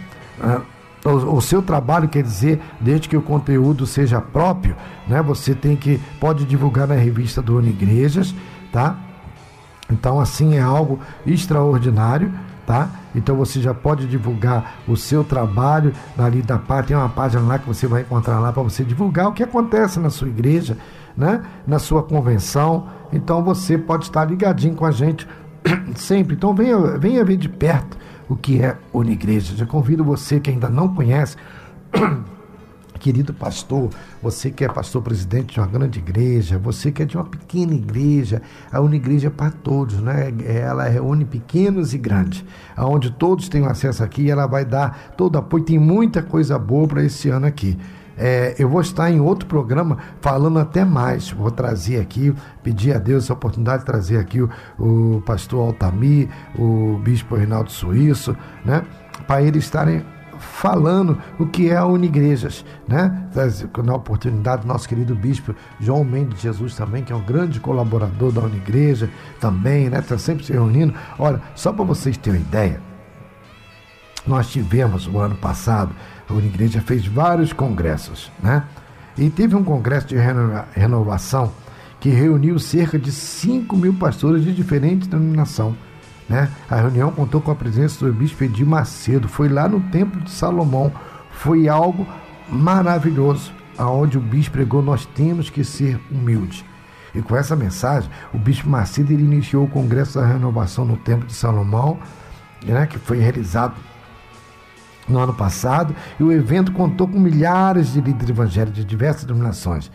[0.42, 0.62] Ah,
[1.06, 4.76] o, seu trabalho quer dizer, desde que o conteúdo seja próprio,
[5.08, 5.22] né?
[5.22, 8.36] Você tem que pode divulgar na revista do Unigrejas,
[8.72, 8.98] tá?
[9.90, 12.34] Então assim é algo extraordinário
[12.68, 12.90] tá?
[13.16, 17.58] Então você já pode divulgar o seu trabalho ali da parte, tem uma página lá
[17.58, 20.78] que você vai encontrar lá para você divulgar o que acontece na sua igreja,
[21.16, 21.42] né?
[21.66, 22.90] Na sua convenção.
[23.12, 25.26] Então você pode estar ligadinho com a gente
[25.96, 26.36] sempre.
[26.36, 29.56] Então venha, venha ver de perto o que é Unigreja.
[29.56, 31.38] Já convido você que ainda não conhece
[32.98, 33.90] querido pastor,
[34.22, 37.74] você que é pastor presidente de uma grande igreja, você que é de uma pequena
[37.74, 40.34] igreja, a Unigreja é para todos, né?
[40.46, 42.44] Ela reúne pequenos e grandes,
[42.76, 47.04] aonde todos têm acesso aqui, ela vai dar todo apoio, tem muita coisa boa para
[47.04, 47.78] esse ano aqui.
[48.18, 51.30] É, eu vou estar em outro programa falando até mais.
[51.30, 52.34] Vou trazer aqui,
[52.64, 57.72] pedir a Deus a oportunidade de trazer aqui o, o pastor Altamir, o bispo Reinaldo
[57.72, 58.84] Suíço, né?
[59.28, 60.04] Para eles estarem
[60.40, 63.28] falando o que é a Unigrejas, né?
[63.84, 68.42] Na oportunidade, nosso querido bispo João Mendes Jesus também, que é um grande colaborador da
[68.42, 70.00] Unigreja, também, né?
[70.00, 70.94] Está sempre se reunindo.
[71.18, 72.82] Olha, só para vocês terem uma ideia,
[74.26, 75.96] nós tivemos o ano passado,
[76.30, 78.64] a Unigreja fez vários congressos, né?
[79.18, 80.16] E teve um congresso de
[80.76, 81.52] renovação
[82.00, 85.76] que reuniu cerca de 5 mil pastores de diferentes denominações
[86.28, 86.50] né?
[86.70, 90.32] A reunião contou com a presença do bispo Edir Macedo, foi lá no Templo de
[90.32, 90.92] Salomão,
[91.32, 92.06] foi algo
[92.50, 96.66] maravilhoso, aonde o bispo pregou: nós temos que ser humildes.
[97.16, 101.34] E com essa mensagem, o bispo Macedo iniciou o Congresso da Renovação no Templo de
[101.34, 101.98] Salomão,
[102.64, 103.76] né, que foi realizado
[105.08, 109.90] no ano passado, e o evento contou com milhares de líderes evangélicos de diversas denominações.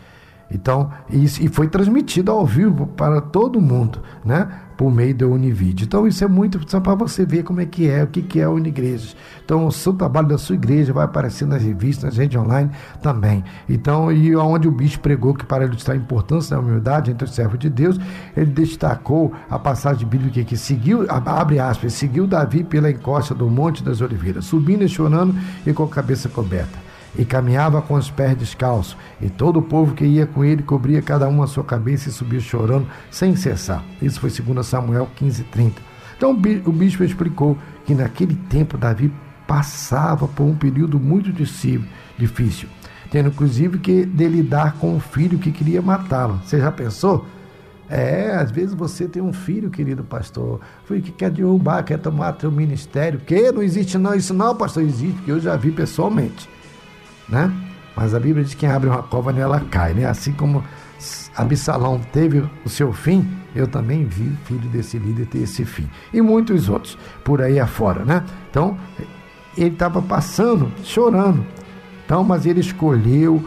[0.51, 4.47] Então, isso, e foi transmitido ao vivo para todo mundo, né?
[4.77, 5.83] Por meio da Univid.
[5.83, 8.39] Então isso é muito só para você ver como é que é, o que, que
[8.39, 9.15] é a Unigrejas.
[9.43, 12.69] Então o seu trabalho da sua igreja vai aparecer nas revistas, nas redes online
[13.01, 13.43] também.
[13.67, 17.33] Então, e onde o bicho pregou que para ilustrar a importância da humildade entre os
[17.33, 17.99] servos de Deus,
[18.35, 23.83] ele destacou a passagem bíblica que seguiu, abre aspas, seguiu Davi pela encosta do Monte
[23.83, 26.82] das Oliveiras, subindo e chorando e com a cabeça coberta
[27.17, 31.01] e caminhava com os pés descalços, e todo o povo que ia com ele cobria
[31.01, 33.83] cada um a sua cabeça e subia chorando sem cessar.
[34.01, 35.73] Isso foi 2 Samuel 15:30.
[36.17, 39.11] Então o bispo explicou que naquele tempo Davi
[39.45, 41.31] passava por um período muito
[42.17, 42.69] difícil,
[43.11, 46.39] tendo inclusive que de lidar com um filho que queria matá-lo.
[46.43, 47.25] Você já pensou?
[47.89, 52.31] É, às vezes você tem um filho, querido pastor, filho que quer derrubar, quer tomar
[52.33, 53.19] teu ministério.
[53.19, 56.49] Que não existe não, isso não, pastor, existe, porque eu já vi pessoalmente
[57.27, 57.51] né?
[57.95, 60.05] Mas a Bíblia diz que quem abre uma cova nela cai, né?
[60.05, 60.63] Assim como
[61.35, 65.89] Absalão teve o seu fim, eu também vi o filho desse líder ter esse fim.
[66.11, 68.23] E muitos outros por aí afora, né?
[68.49, 68.77] Então,
[69.57, 71.45] ele estava passando, chorando.
[72.05, 73.43] Então, mas ele escolheu,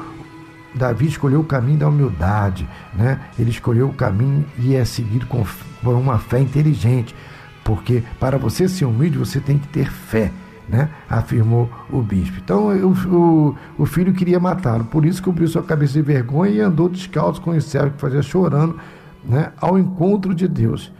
[0.74, 3.20] Davi escolheu o caminho da humildade, né?
[3.38, 5.44] Ele escolheu o caminho e é seguido com,
[5.82, 7.14] com uma fé inteligente.
[7.64, 10.30] Porque para você ser humilde, você tem que ter fé
[10.68, 10.90] né?
[11.08, 12.38] afirmou o bispo.
[12.42, 16.60] Então o, o, o filho queria matá-lo, por isso cobriu sua cabeça de vergonha e
[16.60, 18.76] andou descalço com o servo que fazia chorando
[19.24, 19.52] né?
[19.60, 20.92] ao encontro de Deus.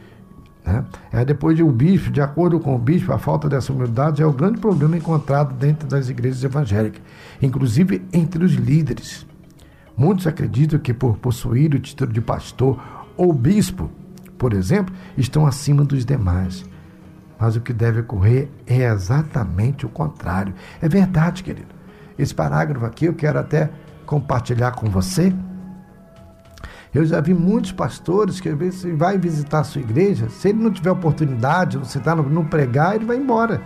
[0.65, 0.85] Né?
[1.13, 4.27] É, depois de o bispo, de acordo com o bispo, a falta dessa humildade é
[4.27, 7.03] o grande problema encontrado dentro das igrejas evangélicas,
[7.41, 9.27] inclusive entre os líderes.
[9.97, 12.79] Muitos acreditam que por possuir o título de pastor
[13.17, 13.91] ou bispo,
[14.37, 16.65] por exemplo, estão acima dos demais
[17.39, 20.55] mas o que deve ocorrer é exatamente o contrário.
[20.81, 21.75] É verdade, querido.
[22.19, 23.71] Esse parágrafo aqui eu quero até
[24.07, 25.33] compartilhar com você.
[26.95, 30.63] Eu já vi muitos pastores que às vezes vai visitar a sua igreja, se ele
[30.63, 33.61] não tiver oportunidade, você está no pregar, ele vai embora.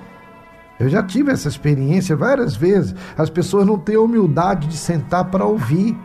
[0.80, 2.94] Eu já tive essa experiência várias vezes.
[3.16, 5.96] As pessoas não têm humildade de sentar para ouvir.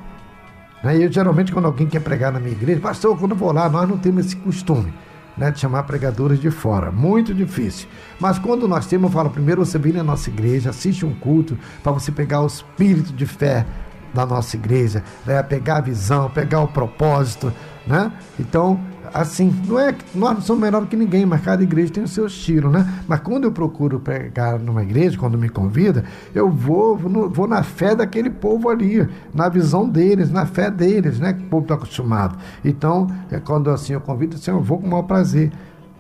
[0.84, 0.98] Né?
[0.98, 3.90] Eu geralmente, quando alguém quer pregar na minha igreja, pastor, quando eu vou lá, nós
[3.90, 4.94] não temos esse costume
[5.38, 6.92] né, de chamar pregadores de fora.
[6.92, 7.88] Muito difícil.
[8.20, 11.58] Mas quando nós temos, eu falo, primeiro você vem na nossa igreja, assiste um culto
[11.84, 13.66] para você pegar o espírito de fé
[14.14, 17.52] da nossa igreja, né, pegar a visão, pegar o propósito,
[17.86, 18.12] né?
[18.40, 18.80] Então,
[19.14, 22.28] assim, não é nós não somos melhor que ninguém, mas cada igreja tem o seu
[22.28, 22.88] estilo, né?
[23.08, 27.64] Mas quando eu procuro pregar numa igreja, quando me convida, eu vou, vou, vou na
[27.64, 31.34] fé daquele povo ali, na visão deles, na fé deles, né?
[31.34, 32.38] Que o povo está acostumado.
[32.64, 35.52] Então, é quando assim eu convido, assim, eu vou com o maior prazer.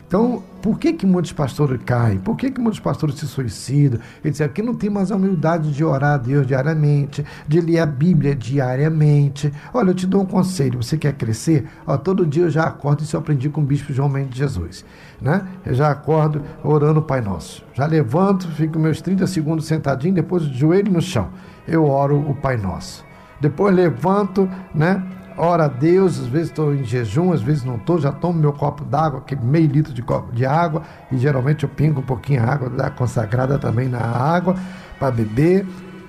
[0.07, 2.19] Então, por que, que muitos pastores caem?
[2.19, 3.99] Por que, que muitos pastores se suicidam?
[4.23, 7.79] Ele diz que não tem mais a humildade de orar a Deus diariamente, de ler
[7.79, 9.51] a Bíblia diariamente.
[9.73, 11.65] Olha, eu te dou um conselho: você quer crescer?
[11.87, 14.85] Ó, todo dia eu já acordo, isso eu aprendi com o bispo João Mendes Jesus.
[15.19, 15.45] Né?
[15.65, 17.63] Eu já acordo orando o Pai Nosso.
[17.73, 21.29] Já levanto, fico meus 30 segundos sentadinho, depois joelho no chão.
[21.67, 23.03] Eu oro o Pai Nosso.
[23.41, 25.03] Depois levanto, né?
[25.37, 28.53] Ora a Deus, às vezes estou em jejum, às vezes não estou, já tomo meu
[28.53, 32.41] copo d'água, aquele meio litro de copo de água, e geralmente eu pingo um pouquinho
[32.41, 34.55] de água da consagrada também na água
[34.99, 35.65] para beber,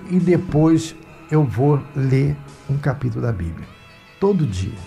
[0.09, 0.95] e depois
[1.29, 2.35] eu vou ler
[2.69, 3.67] um capítulo da Bíblia.
[4.19, 4.77] Todo dia.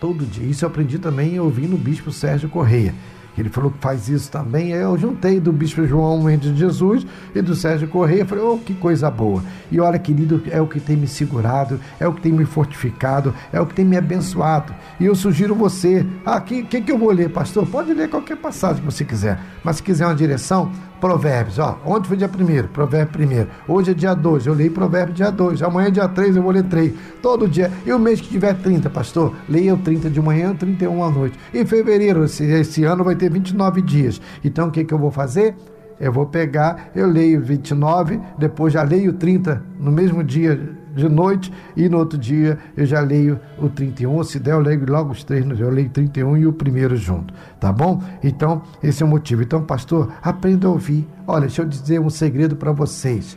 [0.00, 0.46] Todo dia.
[0.46, 2.94] Isso eu aprendi também ouvindo o bispo Sérgio Correia,
[3.36, 4.70] Ele falou que faz isso também.
[4.70, 8.24] Eu juntei do Bispo João Mendes de Jesus e do Sérgio Correia.
[8.24, 9.42] Falei, oh, que coisa boa.
[9.70, 13.34] E olha, querido, é o que tem me segurado, é o que tem me fortificado,
[13.52, 14.74] é o que tem me abençoado.
[15.00, 17.66] E eu sugiro você, ah, que, que, que eu vou ler, pastor?
[17.66, 19.40] Pode ler qualquer passagem que você quiser.
[19.62, 20.70] Mas se quiser uma direção,
[21.00, 23.28] Provérbios, ó, ontem foi dia 1 Provérbio
[23.68, 25.62] 1 Hoje é dia 2, eu leio Provérbio dia 2.
[25.62, 26.92] Amanhã é dia 3, eu vou ler 3.
[27.20, 27.70] Todo dia.
[27.84, 31.10] E o mês que tiver 30, pastor, leia o 30 de manhã e 31 à
[31.10, 31.38] noite.
[31.52, 34.20] Em fevereiro, esse, esse ano vai ter 29 dias.
[34.42, 35.54] Então o que, que eu vou fazer?
[36.00, 41.52] Eu vou pegar, eu leio 29, depois já leio 30 no mesmo dia de noite
[41.76, 44.22] e no outro dia eu já leio o 31.
[44.24, 47.72] Se der, eu leio logo os três, eu leio 31 e o primeiro junto, tá
[47.72, 48.02] bom?
[48.22, 49.42] Então, esse é o motivo.
[49.42, 51.06] Então, pastor, aprenda a ouvir.
[51.26, 53.36] Olha, deixa eu dizer um segredo para vocês.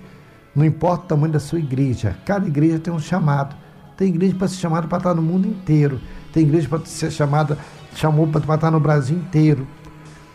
[0.56, 3.56] Não importa o tamanho da sua igreja, cada igreja tem um chamado.
[3.96, 6.00] Tem igreja para ser chamada para estar no mundo inteiro.
[6.32, 7.58] Tem igreja para ser chamada,
[7.96, 9.68] chamou para estar no Brasil inteiro.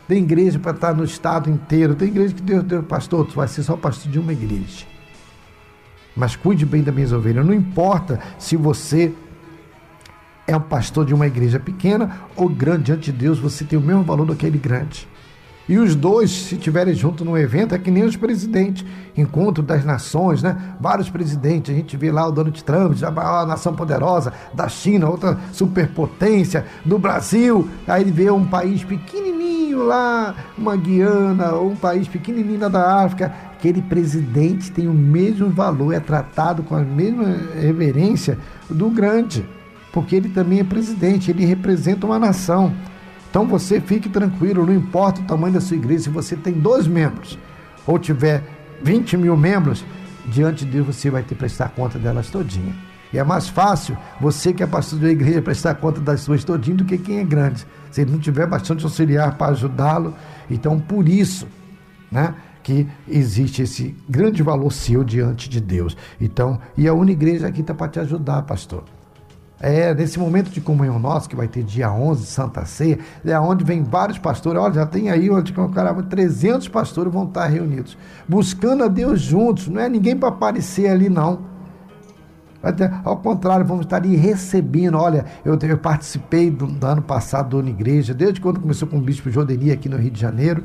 [0.08, 1.94] Tem igreja para estar no estado inteiro.
[1.94, 4.91] Tem igreja que Deus deu pastor, tu vai ser só pastor de uma igreja
[6.16, 7.44] mas cuide bem das minhas ovelhas.
[7.44, 9.12] Não importa se você
[10.46, 13.82] é um pastor de uma igreja pequena ou grande, diante de Deus você tem o
[13.82, 15.08] mesmo valor do que ele grande.
[15.68, 18.84] E os dois, se estiverem juntos num evento, é que nem os presidentes.
[19.16, 20.74] Encontro das nações, né?
[20.80, 21.72] Vários presidentes.
[21.72, 26.98] A gente vê lá o Donald Trump, a nação poderosa da China, outra superpotência, do
[26.98, 27.68] Brasil.
[27.86, 33.32] Aí vê um país pequenininho lá, uma Guiana, ou um país pequenininho da África
[33.62, 38.36] aquele presidente tem o mesmo valor, é tratado com a mesma reverência
[38.68, 39.46] do grande,
[39.92, 42.74] porque ele também é presidente, ele representa uma nação.
[43.30, 46.88] Então você fique tranquilo, não importa o tamanho da sua igreja, se você tem dois
[46.88, 47.38] membros
[47.86, 48.42] ou tiver
[48.82, 49.84] 20 mil membros,
[50.26, 52.74] diante de Deus você vai ter que prestar conta delas todinha.
[53.12, 56.78] E é mais fácil você que é pastor da igreja prestar conta das suas todinho
[56.78, 57.64] do que quem é grande.
[57.92, 60.16] Se ele não tiver bastante auxiliar para ajudá-lo,
[60.50, 61.46] então por isso,
[62.10, 62.34] né?
[62.62, 65.96] Que existe esse grande valor seu diante de Deus.
[66.20, 68.84] Então, e a Unigreja aqui está para te ajudar, pastor.
[69.60, 73.62] É, nesse momento de comunhão nosso, que vai ter dia 11, Santa Ceia, é onde
[73.62, 77.96] vem vários pastores, olha, já tem aí, onde, caramba, 300 pastores vão estar reunidos,
[78.28, 81.52] buscando a Deus juntos, não é ninguém para aparecer ali, não.
[83.04, 84.96] Ao contrário, vamos estar ali recebendo.
[84.96, 89.00] Olha, eu, eu participei do, do, ano passado do Unigreja, desde quando começou com o
[89.00, 90.62] Bispo Jodeni aqui no Rio de Janeiro.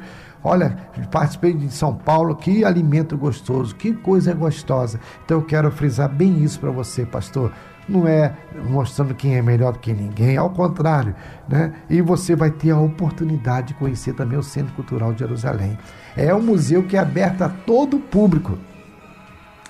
[0.47, 0.77] Olha,
[1.11, 4.97] participei de São Paulo, que alimento gostoso, que coisa gostosa.
[5.25, 7.51] Então eu quero frisar bem isso para você, pastor.
[7.87, 8.33] Não é
[8.69, 11.13] mostrando quem é melhor do que ninguém, ao contrário,
[11.49, 11.73] né?
[11.89, 15.77] E você vai ter a oportunidade de conhecer também o Centro Cultural de Jerusalém.
[16.15, 18.57] É um museu que é aberto a todo o público.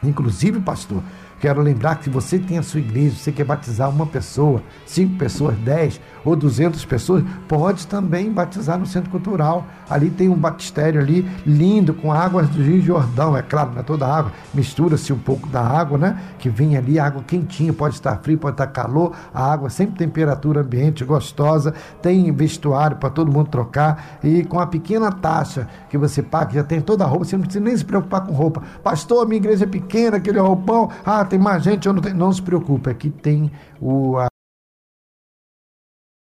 [0.04, 1.02] Inclusive, pastor,
[1.40, 5.18] Quero lembrar que se você tem a sua igreja, você quer batizar uma pessoa, cinco
[5.18, 9.66] pessoas, dez ou duzentas pessoas, pode também batizar no centro cultural.
[9.90, 13.84] Ali tem um batistério ali lindo com águas do Rio Jordão, é claro, não é
[13.84, 16.20] toda água, mistura-se um pouco da água, né?
[16.38, 20.62] Que vem ali, água quentinha, pode estar frio, pode estar calor, a água sempre temperatura
[20.62, 26.22] ambiente gostosa, tem vestuário para todo mundo trocar e com a pequena taxa que você
[26.22, 28.62] paga, já tem toda a roupa, você não precisa nem se preocupar com roupa.
[28.84, 32.18] Pastor, minha igreja é pequena, aquele roupão, ah, tem mais gente, eu não tenho.
[32.18, 34.18] Não se preocupe, aqui tem o.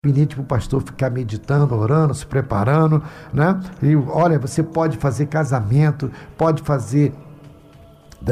[0.06, 3.02] Gabinete para o pastor ficar meditando, orando, se preparando,
[3.32, 3.58] né?
[3.82, 7.12] E olha, você pode fazer casamento, pode fazer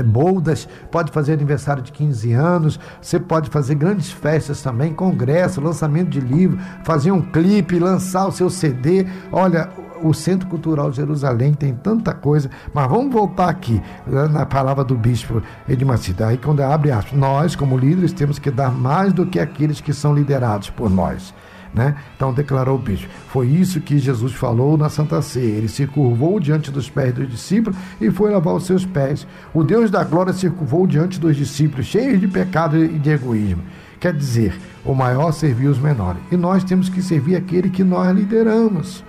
[0.03, 6.09] boldas, pode fazer aniversário de 15 anos, você pode fazer grandes festas também, congresso, lançamento
[6.09, 9.07] de livro, fazer um clipe, lançar o seu CD.
[9.31, 9.68] Olha,
[10.03, 14.97] o Centro Cultural Jerusalém tem tanta coisa, mas vamos voltar aqui né, na palavra do
[14.97, 16.29] bispo Edmacida.
[16.29, 19.93] Aí quando abre aspas, nós como líderes temos que dar mais do que aqueles que
[19.93, 21.33] são liderados por nós.
[21.75, 21.97] Né?
[22.14, 23.09] Então declarou o bispo.
[23.29, 25.57] Foi isso que Jesus falou na Santa Ceia.
[25.57, 29.27] Ele se curvou diante dos pés dos discípulos e foi lavar os seus pés.
[29.53, 33.62] O Deus da glória se curvou diante dos discípulos, cheios de pecado e de egoísmo.
[33.99, 34.55] Quer dizer,
[34.85, 36.20] o maior serviu os menores.
[36.31, 39.03] E nós temos que servir aquele que nós lideramos.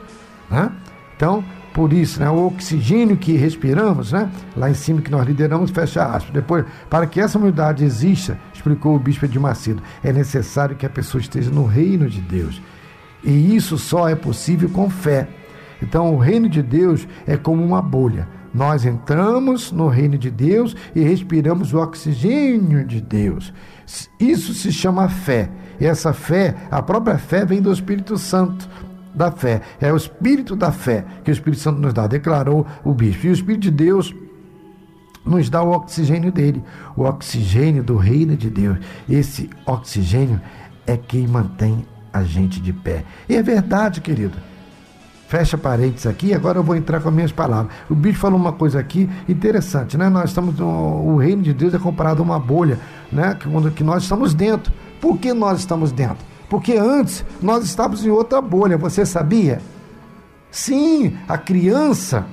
[0.49, 0.71] Né?
[1.15, 1.43] Então,
[1.75, 6.05] por isso, né, o oxigênio que respiramos, né, lá em cima que nós lideramos, fecha
[6.05, 6.31] aspas.
[6.31, 10.89] Depois, para que essa humildade exista, explicou o bispo de Macedo, é necessário que a
[10.89, 12.59] pessoa esteja no reino de Deus.
[13.23, 15.27] E isso só é possível com fé.
[15.81, 18.27] Então, o reino de Deus é como uma bolha.
[18.53, 23.53] Nós entramos no reino de Deus e respiramos o oxigênio de Deus.
[24.19, 25.49] Isso se chama fé.
[25.79, 28.67] E essa fé, a própria fé vem do Espírito Santo
[29.13, 29.61] da fé.
[29.79, 33.27] É o espírito da fé que o Espírito Santo nos dá, declarou o bispo.
[33.27, 34.13] E o Espírito de Deus
[35.25, 36.63] nos dá o oxigênio dele,
[36.95, 38.77] o oxigênio do reino de Deus.
[39.09, 40.39] Esse oxigênio
[40.85, 43.03] é quem mantém a gente de pé.
[43.27, 44.37] E é verdade, querido.
[45.27, 47.73] Fecha parênteses aqui, agora eu vou entrar com as minhas palavras.
[47.89, 50.07] O bicho falou uma coisa aqui interessante, né?
[50.07, 52.79] Nós estamos no, o reino de Deus é comparado a uma bolha,
[53.11, 53.35] né?
[53.35, 54.71] Que, que nós estamos dentro.
[55.01, 56.23] Por que nós estamos dentro?
[56.47, 59.59] Porque antes nós estávamos em outra bolha, você sabia?
[60.51, 62.25] Sim, a criança,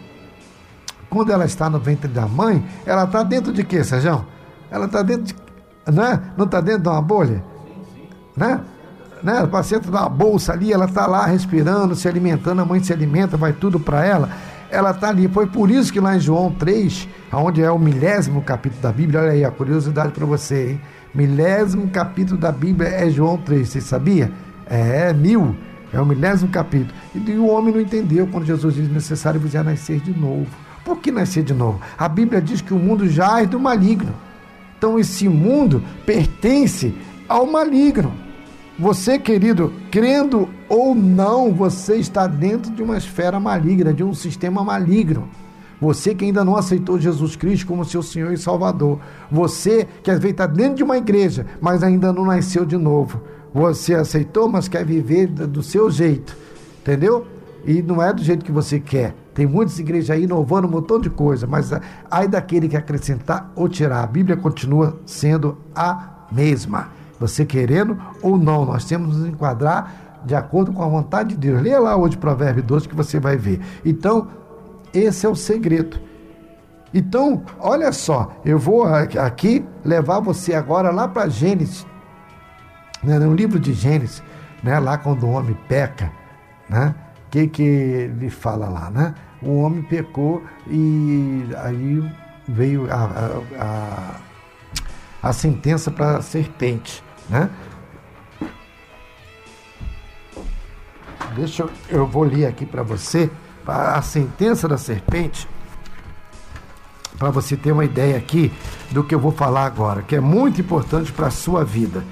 [1.12, 4.24] quando ela está no ventre da mãe, ela está dentro de quê, Sérgio?
[4.70, 5.34] Ela está dentro de.
[5.92, 6.22] Né?
[6.38, 7.44] Não está dentro de uma bolha?
[8.34, 8.60] Né?
[9.22, 9.42] né?
[9.42, 12.94] O paciente dá uma bolsa ali, ela está lá respirando, se alimentando, a mãe se
[12.94, 14.30] alimenta, vai tudo para ela.
[14.70, 15.28] Ela está ali.
[15.28, 19.20] Foi por isso que lá em João 3, onde é o milésimo capítulo da Bíblia,
[19.20, 20.80] olha aí a curiosidade para você, hein?
[21.14, 24.32] Milésimo capítulo da Bíblia é João 3, você sabia?
[24.64, 25.54] É, mil.
[25.92, 26.94] É o milésimo capítulo.
[27.14, 30.46] E o homem não entendeu quando Jesus diz necessário vos é nascer de novo.
[30.84, 31.80] Por que nascer de novo?
[31.96, 34.14] A Bíblia diz que o mundo já é do maligno.
[34.76, 36.94] Então esse mundo pertence
[37.28, 38.12] ao maligno.
[38.78, 44.64] Você, querido, crendo ou não, você está dentro de uma esfera maligna, de um sistema
[44.64, 45.28] maligno.
[45.80, 48.98] Você que ainda não aceitou Jesus Cristo como seu Senhor e Salvador.
[49.30, 53.20] Você que às vezes está dentro de uma igreja, mas ainda não nasceu de novo.
[53.52, 56.36] Você aceitou, mas quer viver do seu jeito.
[56.80, 57.26] Entendeu?
[57.64, 59.14] E não é do jeito que você quer.
[59.34, 61.70] Tem muitas igrejas aí inovando um montão de coisa, mas
[62.10, 64.02] ai daquele que acrescentar ou tirar.
[64.02, 66.90] A Bíblia continua sendo a mesma
[67.22, 71.36] você querendo ou não, nós temos que nos enquadrar de acordo com a vontade de
[71.36, 71.62] Deus.
[71.62, 73.60] Leia lá hoje Provérbio 12 que você vai ver.
[73.84, 74.28] Então,
[74.92, 76.00] esse é o segredo.
[76.92, 81.86] Então, olha só, eu vou aqui levar você agora lá para Gênesis,
[83.02, 84.22] né, no livro de Gênesis,
[84.62, 86.10] né, lá quando o homem peca,
[86.68, 86.94] né?
[87.32, 89.14] Que, que ele fala lá, né?
[89.42, 92.12] O homem pecou e aí
[92.46, 93.04] veio a,
[93.58, 94.20] a,
[95.22, 97.02] a, a sentença para a serpente.
[97.28, 97.50] Né?
[101.34, 103.30] Deixa eu, eu vou ler aqui para você
[103.66, 105.48] a sentença da serpente,
[107.18, 108.52] para você ter uma ideia aqui
[108.90, 112.04] do que eu vou falar agora, que é muito importante para a sua vida,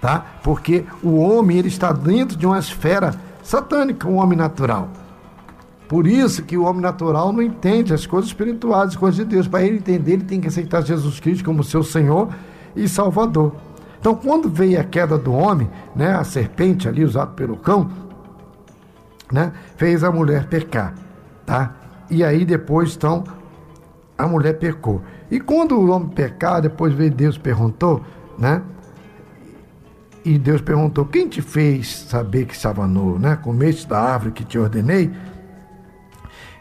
[0.00, 0.24] tá?
[0.42, 4.90] Porque o homem ele está dentro de uma esfera satânica, um homem natural.
[5.88, 9.48] Por isso que o homem natural não entende as coisas espirituais, as coisas de Deus.
[9.48, 12.28] Para ele entender, ele tem que aceitar Jesus Cristo como seu Senhor
[12.76, 13.54] e Salvador.
[13.98, 17.88] Então, quando veio a queda do homem, né, a serpente ali usada pelo cão,
[19.32, 20.92] né, fez a mulher pecar,
[21.46, 21.74] tá?
[22.10, 23.24] E aí depois, então,
[24.18, 25.00] a mulher pecou.
[25.30, 28.02] E quando o homem pecar, depois veio Deus perguntou,
[28.38, 28.60] né?
[30.28, 33.34] E Deus perguntou: Quem te fez saber que estava nu, né?
[33.36, 35.10] Comeste da árvore que te ordenei?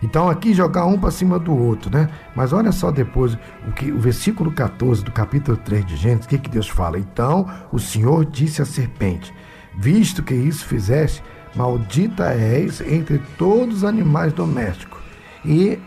[0.01, 2.09] Então aqui jogar um para cima do outro, né?
[2.33, 3.37] Mas olha só depois
[3.67, 6.97] o que o versículo 14 do capítulo 3 de Gênesis, o que, que Deus fala?
[6.97, 9.33] Então o Senhor disse à serpente:
[9.77, 11.21] Visto que isso fizeste,
[11.53, 15.01] maldita és entre todos os animais domésticos,
[15.43, 15.77] e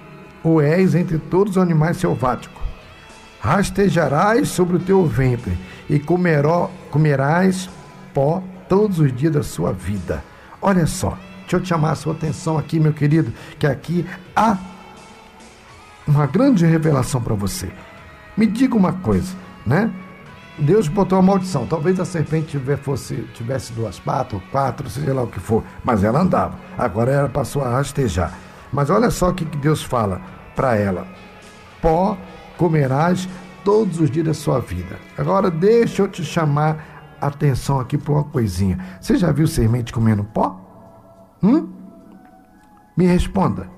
[0.44, 2.60] o és entre todos os animais selváticos.
[3.40, 5.56] Rastejarás sobre o teu ventre,
[5.88, 7.70] e comeró, comerás
[8.12, 10.22] pó todos os dias da sua vida.
[10.60, 11.16] Olha só,
[11.50, 14.56] Deixa eu chamar a sua atenção aqui, meu querido, que aqui há
[16.06, 17.68] uma grande revelação para você.
[18.36, 19.34] Me diga uma coisa,
[19.66, 19.92] né?
[20.56, 21.66] Deus botou uma maldição.
[21.66, 26.04] Talvez a serpente fosse, tivesse duas patas, ou quatro, seja lá o que for, mas
[26.04, 26.56] ela andava.
[26.78, 28.32] Agora ela passou a rastejar.
[28.72, 30.20] Mas olha só o que Deus fala
[30.54, 31.04] para ela:
[31.82, 32.16] pó
[32.56, 33.28] comerás
[33.64, 34.98] todos os dias da sua vida.
[35.16, 38.78] Agora deixa eu te chamar atenção aqui para uma coisinha.
[39.00, 40.58] Você já viu semente comendo pó?
[41.42, 41.68] Hum?
[42.96, 43.68] Me responda.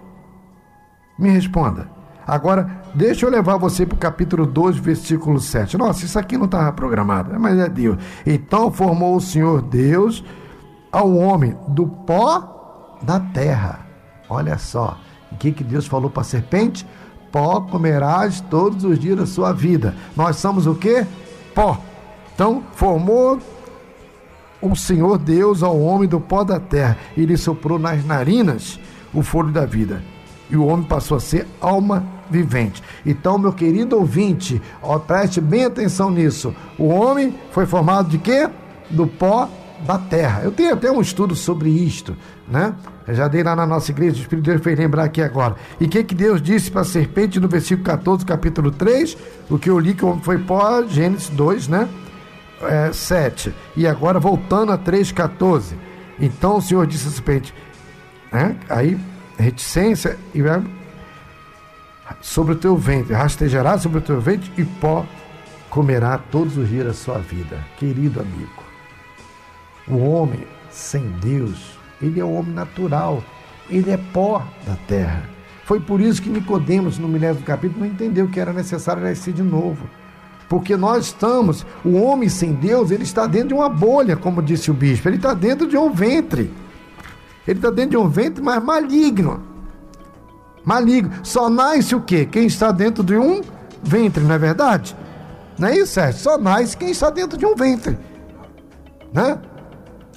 [1.18, 1.88] Me responda.
[2.26, 5.76] Agora, deixa eu levar você para o capítulo 2, versículo 7.
[5.76, 7.98] Nossa, isso aqui não estava programado, mas é Deus.
[8.24, 10.24] Então formou o Senhor Deus
[10.90, 13.86] ao homem do pó da terra.
[14.28, 14.98] Olha só.
[15.32, 16.86] O que, que Deus falou para a serpente?
[17.32, 19.96] Pó comerás todos os dias da sua vida.
[20.14, 21.06] Nós somos o quê?
[21.54, 21.80] Pó.
[22.34, 23.38] Então, formou
[24.60, 28.78] o Senhor Deus ao homem do pó da terra e lhe soprou nas narinas
[29.12, 30.02] o fôlego da vida.
[30.50, 32.82] E o homem passou a ser alma vivente.
[33.04, 36.54] Então, meu querido ouvinte, ó, preste bem atenção nisso.
[36.78, 38.48] O homem foi formado de quê?
[38.90, 39.48] Do pó
[39.86, 40.42] da terra.
[40.42, 42.16] Eu tenho até um estudo sobre isto,
[42.46, 42.74] né?
[43.08, 45.56] Já dei lá na nossa igreja, o Espírito de Deus fez lembrar aqui agora.
[45.80, 49.16] E o que, que Deus disse para a serpente no versículo 14, capítulo 3?
[49.50, 51.88] O que eu li que foi pó, Gênesis 2, né?
[52.62, 53.54] é, 7.
[53.76, 55.74] E agora voltando a 3,14.
[56.20, 57.54] Então o Senhor disse a serpente,
[58.30, 58.56] né?
[58.68, 58.98] aí
[59.38, 60.42] reticência e
[62.20, 65.04] sobre o teu ventre, rastejará sobre o teu ventre e pó
[65.70, 67.64] comerá todos os dias da sua vida.
[67.78, 68.62] Querido amigo,
[69.88, 73.22] o homem sem Deus, ele é o homem natural.
[73.70, 75.28] Ele é pó da terra.
[75.64, 79.42] Foi por isso que Nicodemos, no milésimo capítulo, não entendeu que era necessário nascer de
[79.42, 79.88] novo.
[80.48, 84.70] Porque nós estamos, o homem sem Deus, ele está dentro de uma bolha, como disse
[84.70, 85.08] o bispo.
[85.08, 86.52] Ele está dentro de um ventre.
[87.46, 89.42] Ele está dentro de um ventre, mas maligno.
[90.64, 91.10] Maligno.
[91.22, 92.26] Só nasce o quê?
[92.26, 93.40] Quem está dentro de um
[93.82, 94.96] ventre, não é verdade?
[95.58, 96.20] Não é isso, Sérgio?
[96.20, 97.96] Só nasce quem está dentro de um ventre.
[99.12, 99.38] Né?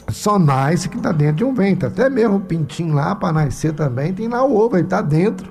[0.10, 1.88] Só nasce quem está dentro de um ventre.
[1.88, 5.50] Até mesmo o pintinho lá, para nascer também, tem lá o ovo, ele está dentro.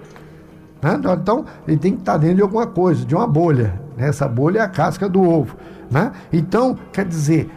[0.81, 1.01] Né?
[1.21, 3.81] Então, ele tem que estar tá dentro de alguma coisa, de uma bolha.
[3.97, 5.57] Essa bolha é a casca do ovo.
[5.91, 6.13] Né?
[6.33, 7.51] Então, quer dizer,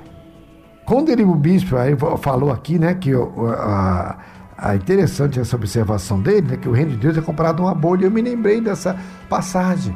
[0.86, 4.18] quando ele, o bispo aí falou aqui, né, que a,
[4.58, 7.76] a interessante essa observação dele, né, que o reino de Deus é comparado a uma
[7.76, 8.96] bolha, eu me lembrei dessa
[9.30, 9.96] passagem.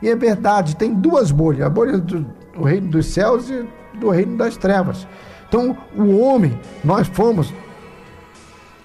[0.00, 2.20] E é verdade, tem duas bolhas, a bolha do,
[2.54, 5.06] do reino dos céus e do reino das trevas.
[5.50, 7.52] Então, o homem, nós fomos,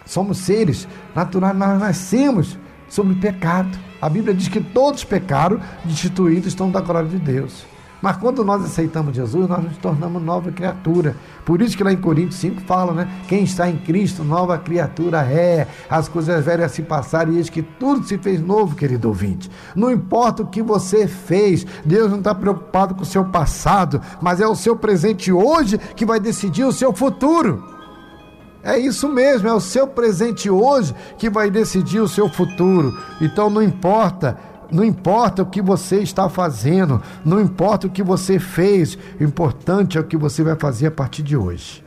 [0.04, 2.58] somos seres naturais, nós nascemos
[2.90, 3.78] sobre pecado.
[4.02, 7.68] A Bíblia diz que todos pecaram, destituídos estão da glória de Deus.
[8.02, 11.16] Mas quando nós aceitamos Jesus, nós nos tornamos nova criatura.
[11.46, 13.08] Por isso que lá em Coríntios 5 fala, né?
[13.28, 15.68] Quem está em Cristo, nova criatura é.
[15.90, 19.50] As coisas velhas se passaram e eis que tudo se fez novo, querido ouvinte.
[19.76, 24.40] Não importa o que você fez, Deus não está preocupado com o seu passado, mas
[24.40, 27.76] é o seu presente hoje que vai decidir o seu futuro.
[28.66, 32.98] É isso mesmo, é o seu presente hoje que vai decidir o seu futuro.
[33.22, 34.40] Então não importa,
[34.72, 39.98] não importa o que você está fazendo, não importa o que você fez, o importante
[39.98, 41.84] é o que você vai fazer a partir de hoje.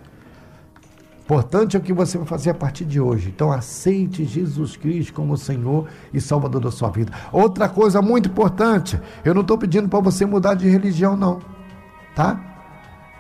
[1.29, 3.29] Importante é o que você vai fazer a partir de hoje.
[3.29, 7.13] Então aceite Jesus Cristo como Senhor e Salvador da sua vida.
[7.31, 11.41] Outra coisa muito importante, eu não estou pedindo para você mudar de religião, não.
[12.15, 12.41] Tá?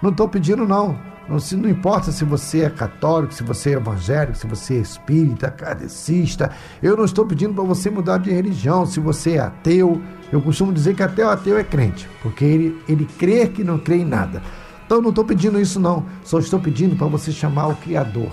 [0.00, 0.98] Não estou pedindo, não.
[1.28, 4.78] Não, se, não importa se você é católico, se você é evangélico, se você é
[4.78, 6.50] espírita, kardecista.
[6.82, 8.86] Eu não estou pedindo para você mudar de religião.
[8.86, 10.00] Se você é ateu,
[10.32, 13.78] eu costumo dizer que até o ateu é crente, porque ele, ele crê que não
[13.78, 14.42] crê em nada.
[14.86, 16.06] Então não estou pedindo isso, não.
[16.24, 18.32] Só estou pedindo para você chamar o Criador.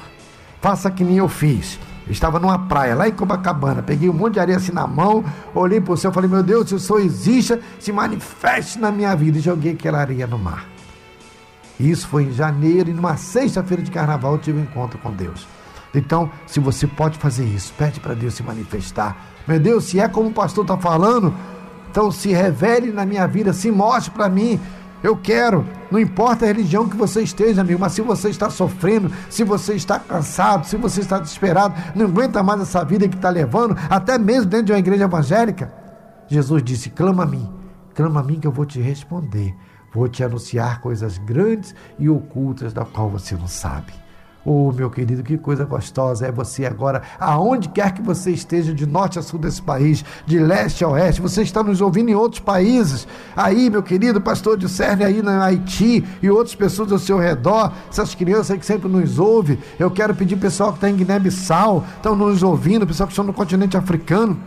[0.62, 1.78] Faça que nem eu fiz.
[2.08, 5.26] Eu estava numa praia lá em Copacabana, peguei um monte de areia assim na mão,
[5.54, 8.92] olhei para o céu e falei: Meu Deus, se o Senhor existe, se manifeste na
[8.92, 9.38] minha vida.
[9.38, 10.75] E joguei aquela areia no mar.
[11.80, 15.48] Isso foi em janeiro e numa sexta-feira de carnaval eu tive um encontro com Deus.
[15.94, 19.16] Então, se você pode fazer isso, pede para Deus se manifestar.
[19.48, 21.34] Meu Deus, se é como o pastor está falando,
[21.90, 24.60] então se revele na minha vida, se mostre para mim.
[25.04, 29.12] Eu quero, não importa a religião que você esteja, amigo, mas se você está sofrendo,
[29.30, 33.30] se você está cansado, se você está desesperado, não aguenta mais essa vida que está
[33.30, 35.72] levando, até mesmo dentro de uma igreja evangélica,
[36.28, 37.48] Jesus disse: clama a mim,
[37.94, 39.56] clama a mim que eu vou te responder.
[39.96, 43.94] Vou te anunciar coisas grandes e ocultas da qual você não sabe.
[44.44, 48.86] Oh, meu querido, que coisa gostosa é você agora, aonde quer que você esteja, de
[48.86, 52.42] norte a sul desse país, de leste a oeste, você está nos ouvindo em outros
[52.42, 53.08] países.
[53.38, 57.72] Aí, meu querido pastor de Cerne, aí na Haiti e outras pessoas ao seu redor,
[57.90, 59.58] essas crianças aí que sempre nos ouvem.
[59.80, 63.34] Eu quero pedir pessoal que está em Guiné-Bissau, estão nos ouvindo, pessoal que estão no
[63.34, 64.38] continente africano,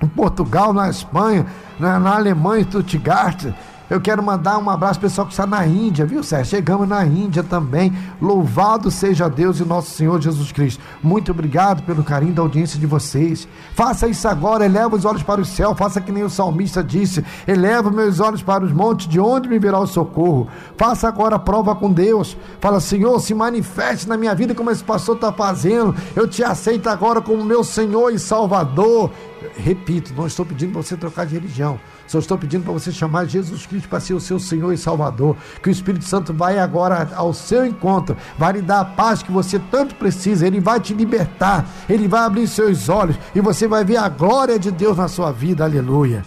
[0.00, 1.44] em Portugal, na Espanha,
[1.78, 3.52] na, na Alemanha, em Stuttgart,
[3.90, 6.56] eu quero mandar um abraço pessoal que está na Índia, viu, Sérgio?
[6.56, 7.92] Chegamos na Índia também.
[8.22, 10.80] Louvado seja Deus e nosso Senhor Jesus Cristo.
[11.02, 13.48] Muito obrigado pelo carinho da audiência de vocês.
[13.74, 17.24] Faça isso agora, eleva os olhos para o céu, faça que nem o salmista disse:
[17.48, 20.46] eleva meus olhos para os montes, de onde me virá o socorro.
[20.76, 22.36] Faça agora a prova com Deus.
[22.60, 25.96] Fala, Senhor, se manifeste na minha vida como esse pastor está fazendo.
[26.14, 29.10] Eu te aceito agora como meu Senhor e Salvador.
[29.56, 31.80] Repito, não estou pedindo para você trocar de religião.
[32.10, 35.36] Só estou pedindo para você chamar Jesus Cristo para ser o seu Senhor e Salvador.
[35.62, 39.30] Que o Espírito Santo vai agora ao seu encontro, vai lhe dar a paz que
[39.30, 40.44] você tanto precisa.
[40.44, 44.58] Ele vai te libertar, ele vai abrir seus olhos e você vai ver a glória
[44.58, 45.62] de Deus na sua vida.
[45.62, 46.24] Aleluia.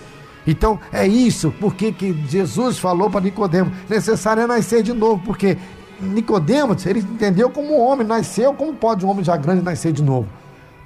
[0.47, 5.57] Então é isso, porque que Jesus falou para Nicodemos, necessário é nascer de novo, porque
[5.99, 10.01] Nicodemos, ele entendeu como um homem nasceu, como pode um homem já grande nascer de
[10.01, 10.29] novo?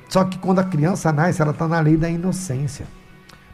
[0.09, 2.87] Só que quando a criança nasce, ela está na lei da inocência.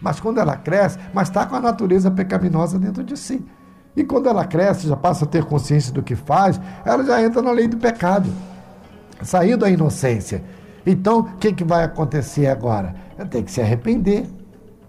[0.04, 3.44] Mas quando ela cresce, mas está com a natureza pecaminosa dentro de si.
[3.96, 7.42] E quando ela cresce, já passa a ter consciência do que faz, ela já entra
[7.42, 8.30] na lei do pecado.
[9.22, 10.44] Saiu da inocência.
[10.86, 12.94] Então, o que, que vai acontecer agora?
[13.18, 14.28] Ela tem que se arrepender.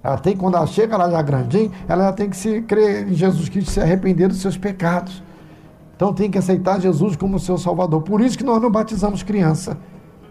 [0.02, 3.48] Ela tem, quando ela chega lá já grandinha, ela tem que se crer em Jesus
[3.48, 5.22] Cristo, se arrepender dos seus pecados.
[5.94, 8.02] Então tem que aceitar Jesus como seu Salvador.
[8.02, 9.78] Por isso que nós não batizamos criança.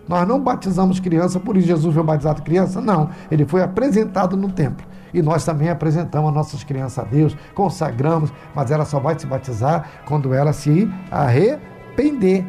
[0.07, 2.81] Nós não batizamos criança, por isso Jesus foi batizado criança.
[2.81, 4.85] Não, ele foi apresentado no templo.
[5.13, 9.27] E nós também apresentamos as nossas crianças a Deus, consagramos, mas ela só vai se
[9.27, 12.45] batizar quando ela se arrepender.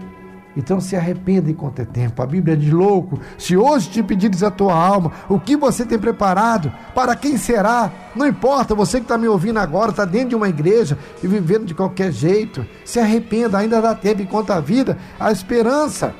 [0.57, 2.23] Então se arrependa enquanto é tempo.
[2.23, 5.99] A Bíblia diz: louco, se hoje te pedires a tua alma, o que você tem
[5.99, 6.73] preparado?
[6.95, 7.91] Para quem será?
[8.15, 11.67] Não importa, você que está me ouvindo agora, está dentro de uma igreja e vivendo
[11.67, 12.65] de qualquer jeito.
[12.85, 16.15] Se arrependa, ainda dá tempo enquanto a vida, a esperança.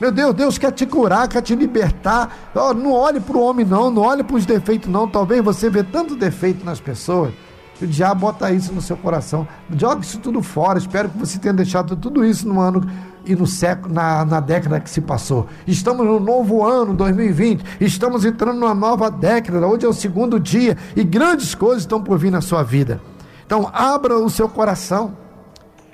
[0.00, 2.50] Meu Deus, Deus quer te curar, quer te libertar.
[2.54, 5.06] Oh, não olhe para o homem, não, não olhe para os defeitos, não.
[5.06, 7.34] Talvez você vê tanto defeito nas pessoas.
[7.82, 9.46] O diabo bota isso no seu coração.
[9.76, 10.78] Joga isso tudo fora.
[10.78, 12.82] Espero que você tenha deixado tudo isso no ano
[13.26, 15.46] e no século, na, na década que se passou.
[15.66, 17.62] Estamos no novo ano, 2020.
[17.80, 19.66] Estamos entrando numa nova década.
[19.66, 23.00] Hoje é o segundo dia e grandes coisas estão por vir na sua vida.
[23.44, 25.14] Então, abra o seu coração.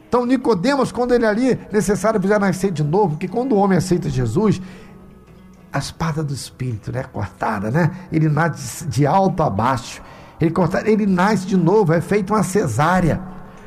[0.08, 4.08] Então, Nicodemos, quando ele ali necessário já nascer de novo, porque quando o homem aceita
[4.08, 4.60] Jesus,
[5.72, 7.90] a espada do espírito, né, cortada, né?
[8.10, 10.00] Ele nasce de alto a baixo.
[10.40, 13.20] Ele, corta, ele nasce de novo, é feito uma cesárea.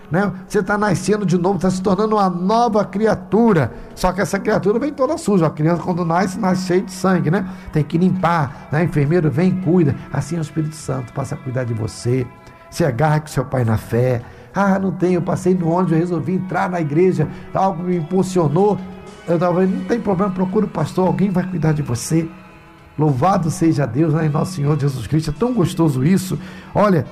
[0.10, 0.32] Né?
[0.48, 3.72] Você está nascendo de novo, está se tornando uma nova criatura.
[3.94, 5.46] Só que essa criatura vem toda suja.
[5.46, 7.48] A criança, quando nasce, nasce cheia de sangue, né?
[7.72, 8.70] Tem que limpar.
[8.72, 8.84] Né?
[8.84, 9.96] Enfermeiro vem e cuida.
[10.12, 12.26] Assim é o Espírito Santo, passa a cuidar de você.
[12.72, 14.24] Se agarra com seu pai na fé.
[14.54, 18.78] Ah, não tenho, eu passei no ônibus, eu resolvi entrar na igreja, algo me impulsionou.
[19.28, 22.28] Eu estava não tem problema, procura o pastor, alguém vai cuidar de você.
[22.98, 25.30] Louvado seja Deus, né, nosso Senhor Jesus Cristo.
[25.30, 26.38] É tão gostoso isso.
[26.76, 27.06] Olha,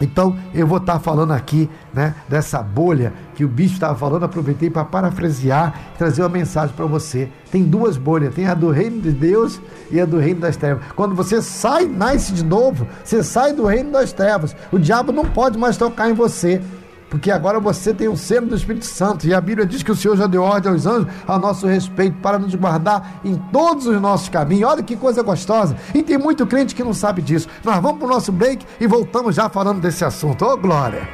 [0.00, 4.70] então eu vou estar falando aqui, né, dessa bolha que o bicho estava falando, aproveitei
[4.70, 7.28] para parafrasear, trazer uma mensagem para você.
[7.50, 10.84] Tem duas bolhas, tem a do reino de Deus e a do reino das trevas.
[10.94, 14.54] Quando você sai, nasce de novo, você sai do reino das trevas.
[14.72, 16.60] O diabo não pode mais tocar em você
[17.08, 19.96] porque agora você tem o selo do Espírito Santo, e a Bíblia diz que o
[19.96, 24.00] Senhor já deu ordem aos anjos a nosso respeito para nos guardar em todos os
[24.00, 24.70] nossos caminhos.
[24.70, 25.76] Olha que coisa gostosa!
[25.94, 27.48] E tem muito crente que não sabe disso.
[27.64, 30.44] Nós vamos para o nosso break e voltamos já falando desse assunto.
[30.44, 31.08] Ô, oh, glória!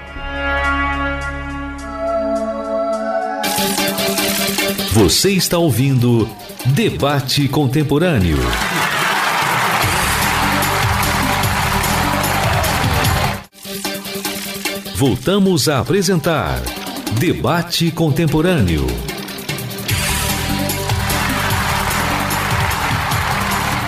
[4.92, 6.28] Você está ouvindo
[6.66, 8.38] Debate Contemporâneo.
[15.06, 16.62] Voltamos a apresentar
[17.20, 18.86] Debate Contemporâneo.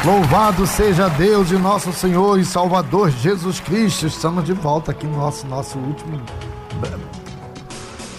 [0.04, 4.06] Louvado seja Deus e nosso Senhor e Salvador Jesus Cristo.
[4.06, 6.20] Estamos de volta aqui no nosso, nosso último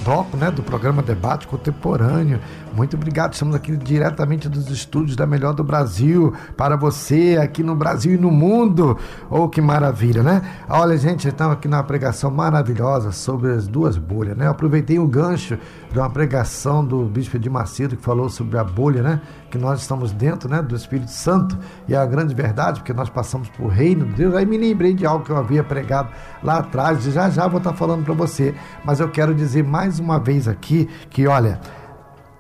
[0.03, 2.39] bloco né, do programa Debate Contemporâneo.
[2.78, 3.34] Muito obrigado.
[3.34, 8.19] Estamos aqui diretamente dos estúdios da Melhor do Brasil para você aqui no Brasil e
[8.19, 8.95] no mundo.
[9.32, 10.43] Oh, que maravilha, né?
[10.69, 14.45] Olha, gente, estamos aqui numa pregação maravilhosa sobre as duas bolhas, né?
[14.45, 15.57] Eu aproveitei o gancho
[15.91, 19.21] de uma pregação do Bispo de Macedo que falou sobre a bolha, né?
[19.49, 21.57] Que nós estamos dentro, né, do Espírito Santo
[21.88, 24.36] e é a grande verdade, porque nós passamos por reino de Deus.
[24.36, 26.09] Aí me lembrei de algo que eu havia pregado
[26.43, 28.53] lá atrás, já já vou estar falando para você,
[28.86, 31.59] mas eu quero dizer mais uma vez aqui que, olha,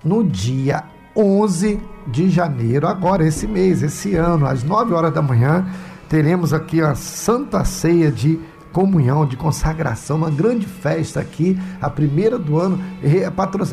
[0.07, 0.83] no dia
[1.15, 5.67] 11 de janeiro, agora esse mês, esse ano, às 9 horas da manhã,
[6.07, 8.39] teremos aqui a Santa Ceia de
[8.77, 12.79] comunhão, de consagração, uma grande festa aqui, a primeira do ano,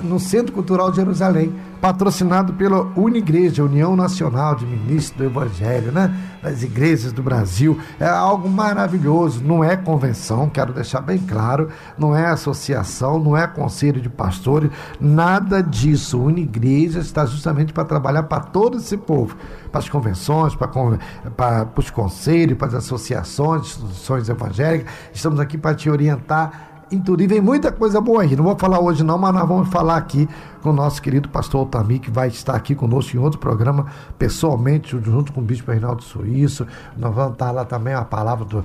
[0.02, 1.52] no Centro Cultural de Jerusalém
[1.84, 6.16] patrocinado pela Unigreja, União Nacional de Ministros do Evangelho, né?
[6.42, 7.78] Das igrejas do Brasil.
[8.00, 13.46] É algo maravilhoso, não é convenção, quero deixar bem claro, não é associação, não é
[13.46, 16.18] conselho de pastores, nada disso.
[16.18, 19.36] Unigreja está justamente para trabalhar para todo esse povo,
[19.74, 24.92] para as convenções, para, os conselhos, para as associações, instituições evangélicas.
[25.12, 27.24] Estamos aqui para te orientar em tudo.
[27.24, 28.36] E vem muita coisa boa aí.
[28.36, 30.28] Não vou falar hoje não, mas nós vamos falar aqui
[30.62, 34.96] com o nosso querido pastor Otami, que vai estar aqui conosco em outro programa, pessoalmente,
[35.02, 36.64] junto com o bispo Reinaldo Suíço.
[36.96, 38.64] Nós vamos estar lá também a palavra do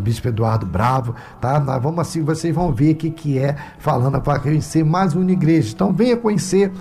[0.00, 1.60] bispo Eduardo Bravo, tá?
[1.60, 5.30] Nós vamos assim, vocês vão ver o que, que é falando para conhecer mais uma
[5.30, 5.72] igreja.
[5.72, 6.72] Então venha conhecer.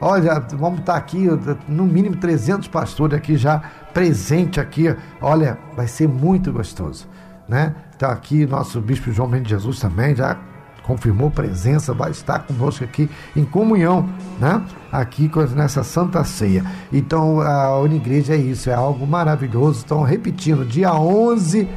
[0.00, 1.26] Olha, vamos estar aqui,
[1.66, 3.60] no mínimo 300 pastores aqui já
[3.92, 4.94] presente aqui.
[5.20, 7.08] Olha, vai ser muito gostoso,
[7.48, 7.74] né?
[7.92, 10.36] Está aqui nosso bispo João Mendes Jesus também, já
[10.84, 14.08] confirmou presença, vai estar conosco aqui em comunhão,
[14.40, 14.62] né?
[14.90, 16.64] Aqui nessa Santa Ceia.
[16.92, 19.82] Então, a Unigreja é isso, é algo maravilhoso.
[19.84, 21.68] Então, repetindo, dia 11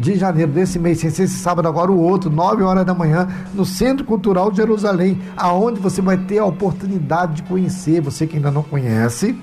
[0.00, 3.28] de janeiro desse mês, sem ser esse sábado agora o outro, 9 horas da manhã,
[3.54, 8.36] no Centro Cultural de Jerusalém, aonde você vai ter a oportunidade de conhecer, você que
[8.36, 9.38] ainda não conhece,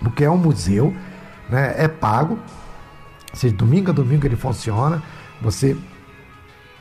[0.00, 0.92] porque é um museu,
[1.48, 1.74] né?
[1.78, 2.34] É pago.
[3.32, 5.02] Ou seja, domingo a domingo ele funciona
[5.40, 5.76] você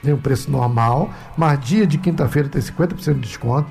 [0.03, 3.67] tem um preço normal, mas dia de quinta-feira tem 50% de desconto.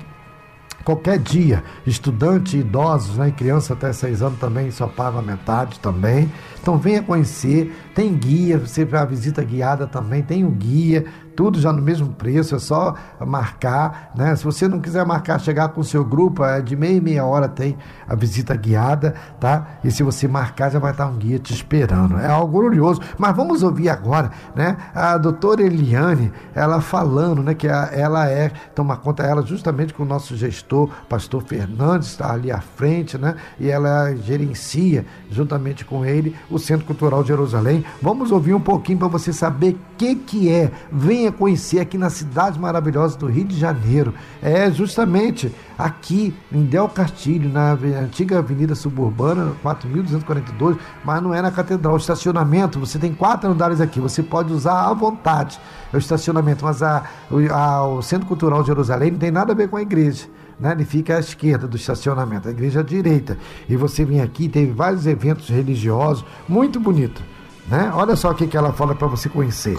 [0.85, 6.31] Qualquer dia, estudante, idosos, né, criança até 6 anos também só pagam a metade também.
[6.61, 11.05] Então venha conhecer, tem guia, você a visita guiada também, tem o guia,
[11.35, 14.35] tudo já no mesmo preço, é só marcar, né?
[14.35, 17.25] Se você não quiser marcar, chegar com o seu grupo, é de meia e meia
[17.25, 17.77] hora tem
[18.07, 19.79] a visita guiada, tá?
[19.83, 22.17] E se você marcar, já vai estar um guia te esperando.
[22.17, 23.01] É algo glorioso.
[23.17, 24.77] Mas vamos ouvir agora, né?
[24.93, 27.53] A doutora Eliane, ela falando, né?
[27.53, 32.51] Que ela é, toma conta ela justamente com o nosso gestor, pastor Fernandes, está ali
[32.51, 33.35] à frente, né?
[33.59, 37.83] E ela gerencia, juntamente com ele, o Centro Cultural de Jerusalém.
[38.01, 40.71] Vamos ouvir um pouquinho para você saber o que, que é.
[41.25, 44.13] Venha conhecer aqui na cidade maravilhosa do Rio de Janeiro.
[44.43, 51.49] É justamente aqui em Del Castilho, na antiga Avenida Suburbana, 4.242, mas não é na
[51.49, 51.95] Catedral.
[51.95, 55.59] O estacionamento, você tem quatro andares aqui, você pode usar à vontade
[55.91, 57.03] o estacionamento, mas a,
[57.51, 60.27] a, o Centro Cultural de Jerusalém não tem nada a ver com a igreja.
[60.59, 60.73] Né?
[60.73, 63.35] Ele fica à esquerda do estacionamento, a igreja à direita.
[63.67, 67.23] E você vem aqui, teve vários eventos religiosos, muito bonito.
[67.67, 67.91] Né?
[67.95, 69.75] Olha só o que, que ela fala para você conhecer.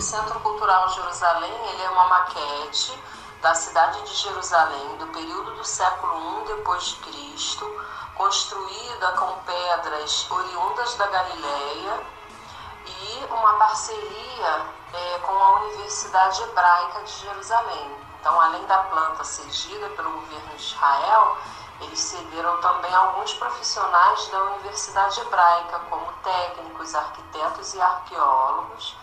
[0.66, 3.00] Cultural Jerusalém ele é uma maquete
[3.40, 7.84] da cidade de Jerusalém do período do século I depois de Cristo,
[8.16, 12.00] construída com pedras oriundas da Galileia
[12.84, 17.96] e uma parceria é, com a Universidade Hebraica de Jerusalém.
[18.18, 21.38] Então, além da planta cedida pelo governo de Israel,
[21.80, 28.96] eles cederam também alguns profissionais da Universidade Hebraica, como técnicos, arquitetos e arqueólogos,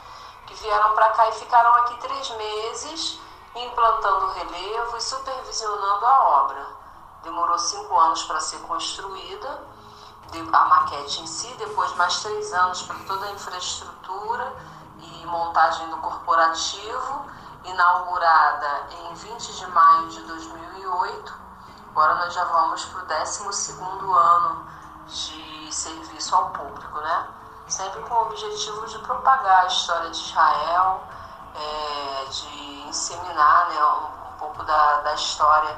[0.54, 3.20] que vieram para cá e ficaram aqui três meses
[3.56, 6.68] implantando relevo e supervisionando a obra.
[7.24, 9.74] Demorou cinco anos para ser construída,
[10.52, 14.56] a maquete em si, depois mais três anos para toda a infraestrutura
[15.00, 17.26] e montagem do corporativo
[17.64, 21.34] inaugurada em 20 de maio de 2008.
[21.92, 24.66] Agora nós já vamos para o 12 ano
[25.06, 27.28] de serviço ao público, né?
[27.74, 31.02] Sempre com o objetivo de propagar a história de Israel,
[31.56, 35.76] é, de inseminar né, um, um pouco da, da história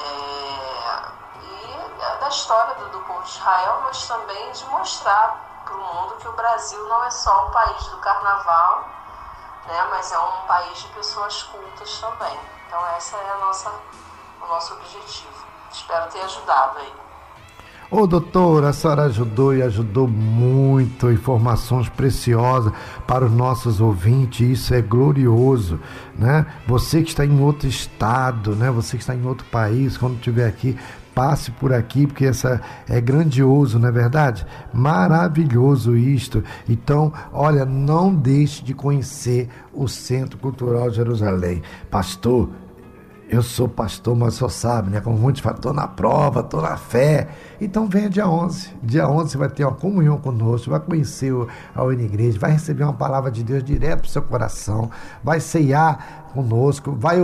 [0.00, 1.08] é,
[1.40, 6.16] e da história do, do povo de Israel, mas também de mostrar para o mundo
[6.16, 8.88] que o Brasil não é só o país do carnaval,
[9.66, 9.86] né?
[9.90, 12.40] mas é um país de pessoas cultas também.
[12.66, 13.70] Então essa é a nossa,
[14.42, 15.46] o nosso objetivo.
[15.70, 17.07] Espero ter ajudado aí.
[17.90, 22.70] Ô doutora, a senhora ajudou e ajudou muito, informações preciosas
[23.06, 25.80] para os nossos ouvintes, isso é glorioso,
[26.14, 26.44] né?
[26.66, 28.70] Você que está em outro estado, né?
[28.70, 30.76] Você que está em outro país, quando estiver aqui,
[31.14, 34.46] passe por aqui, porque essa é grandioso, não é verdade?
[34.70, 36.44] Maravilhoso isto.
[36.68, 41.62] Então, olha, não deixe de conhecer o Centro Cultural Jerusalém.
[41.90, 42.50] Pastor,
[43.28, 45.00] eu sou pastor, mas só sabe, né?
[45.00, 47.28] Como muitos falam, estou na prova, estou na fé.
[47.60, 48.74] Então venha dia 11.
[48.82, 51.32] Dia 11 você vai ter uma comunhão conosco, vai conhecer
[51.74, 54.90] a Uni Igreja, vai receber uma palavra de Deus direto para o seu coração,
[55.22, 57.18] vai ceiar conosco, vai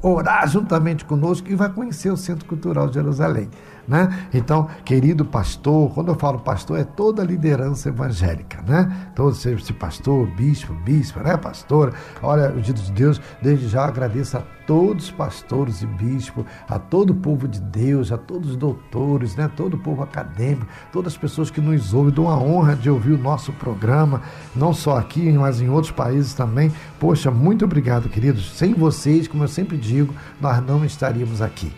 [0.00, 3.50] orar juntamente conosco e vai conhecer o Centro Cultural de Jerusalém.
[3.86, 4.26] Né?
[4.32, 9.10] Então, querido pastor, quando eu falo pastor, é toda a liderança evangélica, né?
[9.14, 11.92] Todo esse pastor, bispo, bispa, né, pastora?
[12.22, 16.78] Olha, o dia de Deus, desde já agradeço a todos os pastores e bispos, a
[16.78, 19.50] todo o povo de Deus, a todos os doutores, né?
[19.56, 23.12] Todo o povo acadêmico, todas as pessoas que nos ouvem, dou a honra de ouvir
[23.12, 24.22] o nosso programa,
[24.54, 26.72] não só aqui, mas em outros países também.
[27.00, 28.56] Poxa, muito obrigado, queridos.
[28.56, 31.72] Sem vocês, como eu sempre digo, nós não estaríamos aqui.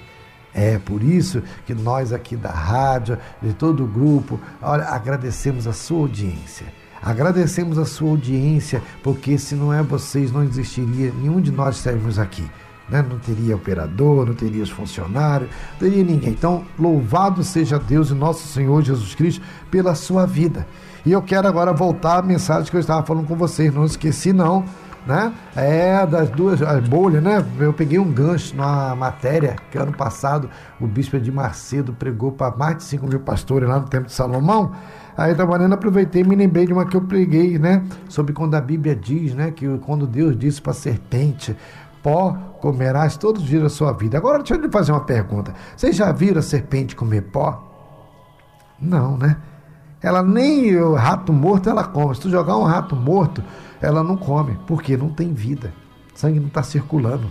[0.55, 5.73] É por isso que nós aqui da rádio, de todo o grupo, olha, agradecemos a
[5.73, 6.67] sua audiência.
[7.03, 12.19] Agradecemos a sua audiência, porque se não é vocês, não existiria nenhum de nós estaríamos
[12.19, 12.49] aqui.
[12.89, 13.03] Né?
[13.03, 16.31] Não teria operador, não teria os funcionários, não teria ninguém.
[16.31, 20.67] Então, louvado seja Deus e nosso Senhor Jesus Cristo pela sua vida.
[21.05, 23.75] E eu quero agora voltar à mensagem que eu estava falando com vocês.
[23.75, 24.65] Não esqueci, não
[25.07, 25.33] né?
[25.57, 27.45] É das duas as bolhas, né?
[27.59, 30.49] Eu peguei um gancho na matéria que ano passado
[30.81, 34.13] o bispo de Macedo pregou para mais de 5 mil pastores lá no Templo de
[34.13, 34.73] Salomão.
[35.17, 37.85] Aí trabalhando, aproveitei e me lembrei de uma que eu preguei, né?
[38.09, 39.51] Sobre quando a Bíblia diz, né?
[39.51, 41.57] Que quando Deus disse para a serpente,
[42.03, 44.17] pó comerás todos os dias da sua vida.
[44.17, 45.53] Agora deixa eu lhe fazer uma pergunta.
[45.77, 47.69] Vocês já viram a serpente comer pó?
[48.81, 49.37] Não, né?
[50.01, 52.15] Ela nem o rato morto ela come.
[52.15, 53.43] Se tu jogar um rato morto
[53.83, 55.75] ela não come, porque não tem vida.
[56.15, 57.29] Sangue não está circulando.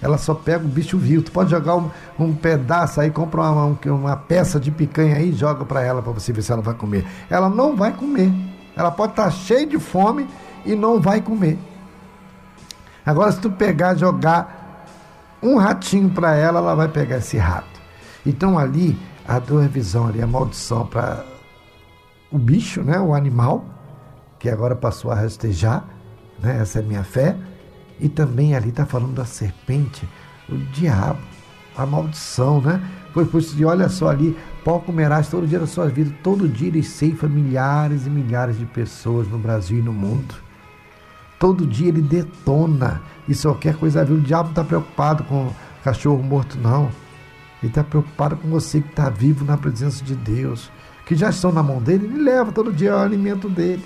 [0.00, 1.22] Ela só pega o bicho vivo.
[1.22, 5.32] Tu pode jogar um, um pedaço aí, compra uma, uma peça de picanha aí e
[5.32, 7.06] joga para ela para você ver se ela vai comer.
[7.30, 8.30] Ela não vai comer.
[8.76, 10.28] Ela pode estar tá cheia de fome
[10.66, 11.58] e não vai comer.
[13.04, 14.84] Agora, se tu pegar jogar
[15.42, 17.80] um ratinho para ela, ela vai pegar esse rato.
[18.24, 21.24] Então ali, a tua visão ali, a maldição para
[22.30, 23.64] o bicho, né, o animal,
[24.46, 25.84] que agora passou a rastejar,
[26.40, 26.58] né?
[26.60, 27.36] essa é minha fé,
[27.98, 30.08] E também ali está falando da serpente,
[30.48, 31.18] o diabo,
[31.76, 32.80] a maldição, né?
[33.12, 36.82] Pois, pois olha só ali, pó comerás todo dia da sua vida, todo dia ele
[36.84, 40.36] ceifa milhares e milhares de pessoas no Brasil e no mundo.
[41.40, 44.12] Todo dia ele detona e só quer coisa ver.
[44.12, 45.50] O diabo não está preocupado com
[45.82, 46.84] cachorro morto, não.
[47.60, 50.70] Ele está preocupado com você que está vivo na presença de Deus,
[51.04, 53.82] que já estão na mão dele, ele leva todo dia o alimento dele.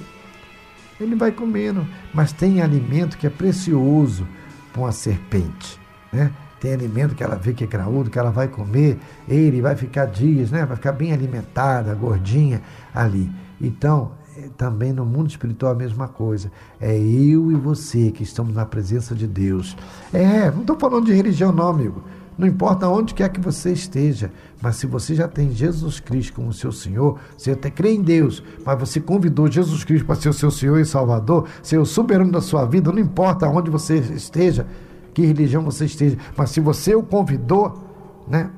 [1.00, 4.26] Ele vai comendo, mas tem alimento que é precioso
[4.72, 5.80] para uma serpente,
[6.12, 6.30] né?
[6.60, 10.04] Tem alimento que ela vê que é graúdo, que ela vai comer, ele vai ficar
[10.04, 10.66] dias, né?
[10.66, 12.60] Vai ficar bem alimentada, gordinha
[12.94, 13.32] ali.
[13.58, 16.52] Então, é, também no mundo espiritual a mesma coisa.
[16.78, 19.74] É eu e você que estamos na presença de Deus.
[20.12, 22.04] É, não estou falando de religião, não, amigo.
[22.40, 24.32] Não importa onde quer que você esteja,
[24.62, 28.42] mas se você já tem Jesus Cristo como seu Senhor, você até crê em Deus,
[28.64, 32.32] mas você convidou Jesus Cristo para ser o seu Senhor e Salvador, ser o soberano
[32.32, 34.66] da sua vida, não importa onde você esteja,
[35.12, 37.78] que religião você esteja, mas se você o convidou,
[38.26, 38.48] né?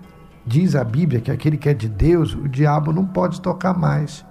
[0.47, 4.25] Diz a Bíblia que aquele que é de Deus, o diabo não pode tocar mais.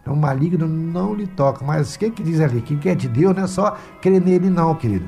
[0.00, 1.64] Então, o maligno não lhe toca.
[1.64, 2.60] Mas o que, que diz ali?
[2.60, 5.06] Quem é de Deus não é só crer nele, não, querido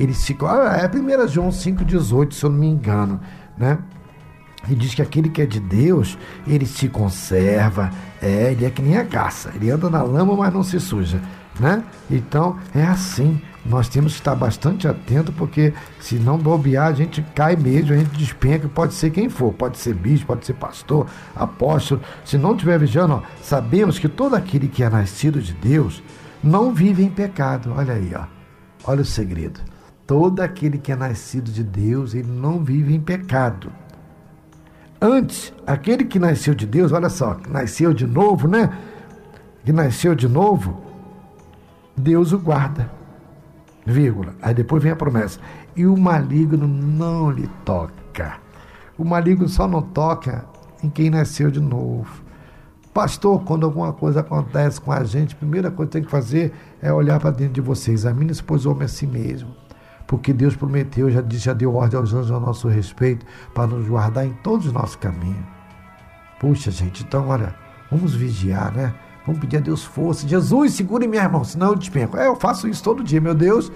[0.00, 0.36] ele se.
[0.42, 3.20] Ah, é 1 João 5,18, se eu não me engano,
[3.56, 3.78] né?
[4.68, 7.90] E diz que aquele que é de Deus, ele se conserva,
[8.20, 11.20] é, ele é que nem a caça, ele anda na lama, mas não se suja,
[11.58, 11.84] né?
[12.10, 13.40] Então é assim.
[13.62, 17.98] Nós temos que estar bastante atento, porque se não bobear, a gente cai mesmo, a
[17.98, 22.00] gente despenca, pode ser quem for, pode ser bispo, pode ser pastor, apóstolo.
[22.24, 26.02] Se não estiver vigiando, ó, sabemos que todo aquele que é nascido de Deus
[26.42, 27.74] não vive em pecado.
[27.76, 28.24] Olha aí, ó.
[28.82, 29.60] Olha o segredo.
[30.10, 33.72] Todo aquele que é nascido de Deus, ele não vive em pecado.
[35.00, 38.76] Antes, aquele que nasceu de Deus, olha só, nasceu de novo, né?
[39.64, 40.80] Que nasceu de novo,
[41.96, 42.90] Deus o guarda.
[43.86, 44.34] Vírgula.
[44.42, 45.38] Aí depois vem a promessa.
[45.76, 48.36] E o maligno não lhe toca.
[48.98, 50.44] O maligno só não toca
[50.82, 52.24] em quem nasceu de novo.
[52.92, 56.52] Pastor, quando alguma coisa acontece com a gente, a primeira coisa que tem que fazer
[56.82, 57.92] é olhar para dentro de você.
[57.92, 59.59] Examine-se, pois o homem a si mesmo
[60.10, 63.86] porque Deus prometeu, já disse, já deu ordem aos anjos a nosso respeito para nos
[63.86, 65.46] guardar em todos os nossos caminhos.
[66.40, 67.54] Puxa, gente, então olha,
[67.88, 68.92] vamos vigiar, né?
[69.24, 70.26] Vamos pedir a Deus força.
[70.26, 72.16] Jesus, segure minha mão, senão eu despenco.
[72.16, 73.70] É, eu faço isso todo dia, meu Deus,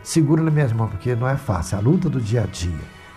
[0.00, 2.70] segura nas minhas mãos, porque não é fácil, é a luta do dia a dia,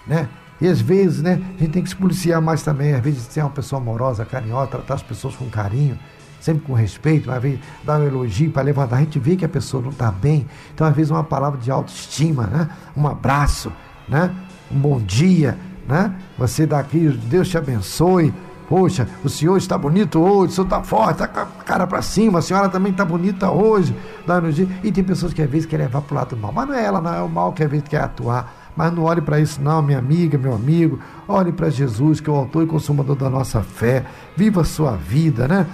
[0.08, 0.28] né?
[0.60, 3.42] E às vezes, né, a gente tem que se policiar mais também, às vezes ser
[3.42, 6.00] uma pessoa amorosa, carinhosa, tratar as pessoas com carinho,
[6.48, 8.96] sempre com respeito, vez dar um elogio para levantar.
[8.96, 11.70] A gente vê que a pessoa não está bem, então às vezes uma palavra de
[11.70, 12.70] autoestima, né?
[12.96, 13.72] um abraço,
[14.08, 14.34] né?
[14.72, 16.16] um bom dia, né?
[16.38, 18.34] você dá aqui, Deus te abençoe.
[18.70, 22.02] Poxa, o senhor está bonito hoje, o senhor está forte, está com a cara para
[22.02, 23.96] cima, a senhora também está bonita hoje.
[24.26, 24.70] Dá elogio.
[24.84, 26.76] E tem pessoas que às vezes querem levar para o lado do mal, mas não
[26.76, 28.54] é ela, não é o mal que às vezes quer atuar.
[28.76, 31.00] Mas não olhe para isso, não, minha amiga, meu amigo.
[31.28, 34.06] Olhe para Jesus, que é o autor e consumador da nossa fé.
[34.36, 35.66] Viva a sua vida, né?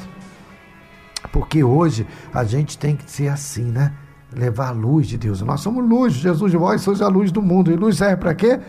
[1.34, 3.92] Porque hoje a gente tem que ser assim, né?
[4.32, 5.42] Levar a luz de Deus.
[5.42, 7.72] Nós somos luz, Jesus vós sois a luz do mundo.
[7.72, 8.60] E luz serve para quê?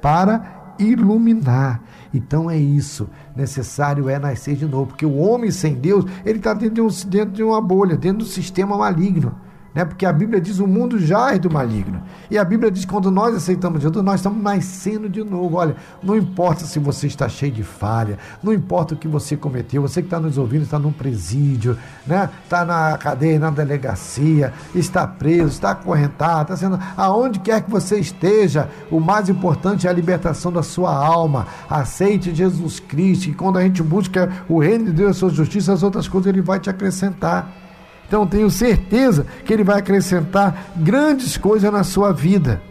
[0.00, 1.82] Para iluminar.
[2.14, 3.10] Então é isso.
[3.36, 4.86] Necessário é nascer de novo.
[4.86, 8.20] Porque o homem sem Deus, ele está dentro, de um, dentro de uma bolha, dentro
[8.20, 9.36] do sistema maligno
[9.74, 9.84] né?
[9.84, 12.00] porque a Bíblia diz o mundo já é do maligno.
[12.30, 15.56] E a Bíblia diz que quando nós aceitamos Jesus, nós estamos nascendo de novo.
[15.56, 19.82] Olha, não importa se você está cheio de falha, não importa o que você cometeu,
[19.82, 22.30] você que está nos ouvindo está num presídio, né?
[22.44, 26.78] está na cadeia, na delegacia, está preso, está acorrentado, está sendo.
[26.96, 31.46] Aonde quer que você esteja, o mais importante é a libertação da sua alma.
[31.68, 35.72] Aceite Jesus Cristo, e quando a gente busca o reino de Deus a sua justiça,
[35.72, 37.63] as outras coisas ele vai te acrescentar.
[38.06, 42.62] Então tenho certeza que Ele vai acrescentar grandes coisas na sua vida.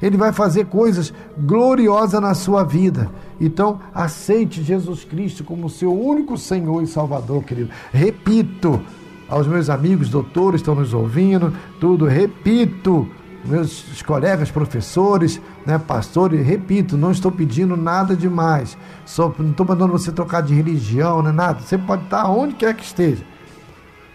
[0.00, 3.10] Ele vai fazer coisas gloriosas na sua vida.
[3.40, 7.70] Então, aceite Jesus Cristo como seu único Senhor e Salvador, querido.
[7.92, 8.80] Repito
[9.28, 13.08] aos meus amigos doutores estão nos ouvindo, tudo, repito,
[13.44, 18.76] meus colegas professores, né, pastores, repito, não estou pedindo nada demais.
[19.04, 21.60] Só, não estou mandando você trocar de religião, né, nada.
[21.60, 23.24] Você pode estar onde quer que esteja.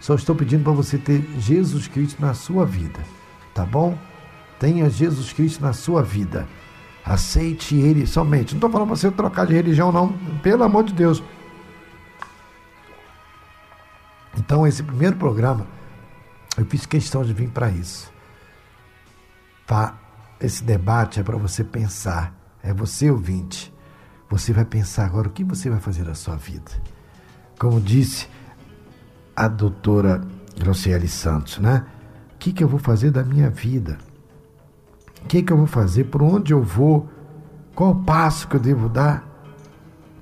[0.01, 2.99] Só estou pedindo para você ter Jesus Cristo na sua vida,
[3.53, 3.95] tá bom?
[4.59, 6.47] Tenha Jesus Cristo na sua vida.
[7.05, 8.53] Aceite Ele somente.
[8.53, 10.11] Não estou falando para você trocar de religião, não.
[10.41, 11.23] Pelo amor de Deus.
[14.37, 15.67] Então, esse primeiro programa,
[16.57, 18.11] eu fiz questão de vir para isso.
[19.67, 19.95] Pra,
[20.39, 22.33] esse debate é para você pensar.
[22.63, 23.73] É você, ouvinte.
[24.29, 26.71] Você vai pensar agora o que você vai fazer da sua vida.
[27.59, 28.27] Como disse
[29.41, 30.21] a doutora
[30.63, 31.83] Rocieli Santos, né?
[32.35, 33.97] O que, que eu vou fazer da minha vida?
[35.23, 36.03] O que, que eu vou fazer?
[36.03, 37.09] Por onde eu vou?
[37.73, 39.27] Qual o passo que eu devo dar?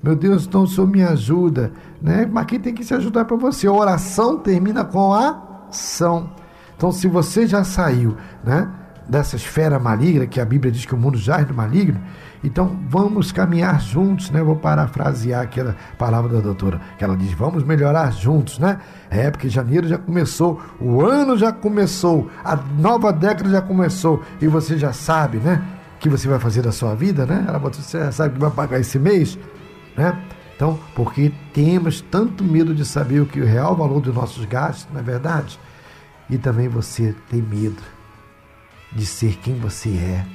[0.02, 1.70] Meu Deus, então o Senhor me ajuda.
[2.00, 2.24] Né?
[2.24, 3.66] Mas quem tem que se ajudar para você?
[3.66, 6.30] A oração termina com a ação.
[6.74, 8.70] Então, se você já saiu né,
[9.10, 12.00] dessa esfera maligna, que a Bíblia diz que o mundo já é maligno,
[12.42, 14.42] então vamos caminhar juntos, né?
[14.42, 18.78] Vou parafrasear aquela palavra da doutora, que ela diz: vamos melhorar juntos, né?
[19.10, 24.46] É, porque janeiro já começou, o ano já começou, a nova década já começou, e
[24.46, 25.62] você já sabe, né?
[25.98, 27.44] Que você vai fazer da sua vida, né?
[27.46, 29.36] Ela você já sabe que vai pagar esse mês,
[29.96, 30.16] né?
[30.54, 34.86] Então, porque temos tanto medo de saber o que o real valor dos nossos gastos,
[34.92, 35.58] não é verdade?
[36.28, 37.82] E também você tem medo
[38.92, 40.26] de ser quem você é.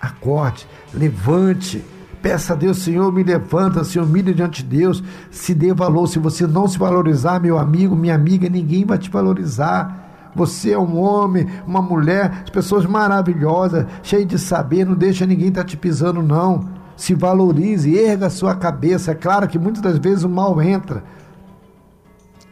[0.00, 1.82] Acorde, levante,
[2.20, 6.06] peça a Deus, Senhor, me levanta, se humilhe diante de Deus, se dê valor.
[6.06, 10.30] Se você não se valorizar, meu amigo, minha amiga, ninguém vai te valorizar.
[10.34, 15.62] Você é um homem, uma mulher, pessoas maravilhosas, cheias de saber, não deixa ninguém estar
[15.62, 19.12] tá te pisando, não se valorize, erga a sua cabeça.
[19.12, 21.02] É claro que muitas das vezes o mal entra,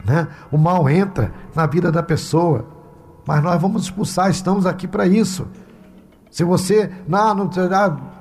[0.05, 0.27] né?
[0.51, 2.65] O mal entra na vida da pessoa,
[3.25, 5.47] mas nós vamos expulsar, estamos aqui para isso.
[6.33, 7.49] Se você não, não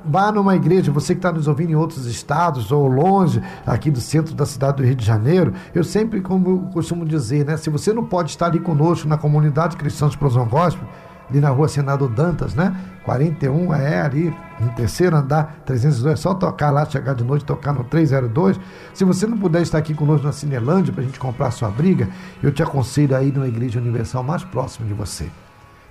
[0.04, 4.02] vá numa igreja, você que está nos ouvindo em outros estados ou longe aqui do
[4.02, 7.56] centro da cidade do Rio de Janeiro, eu sempre como eu costumo dizer, né?
[7.56, 10.86] Se você não pode estar ali conosco na comunidade cristã de Explosão Gospel,
[11.32, 12.76] ali na rua Senado Dantas, né?
[13.04, 17.72] 41 é ali, no terceiro andar, 302, é só tocar lá, chegar de noite, tocar
[17.72, 18.60] no 302.
[18.94, 22.08] Se você não puder estar aqui conosco na Cinelândia para a gente comprar sua briga,
[22.42, 25.26] eu te aconselho aí numa igreja universal mais próxima de você.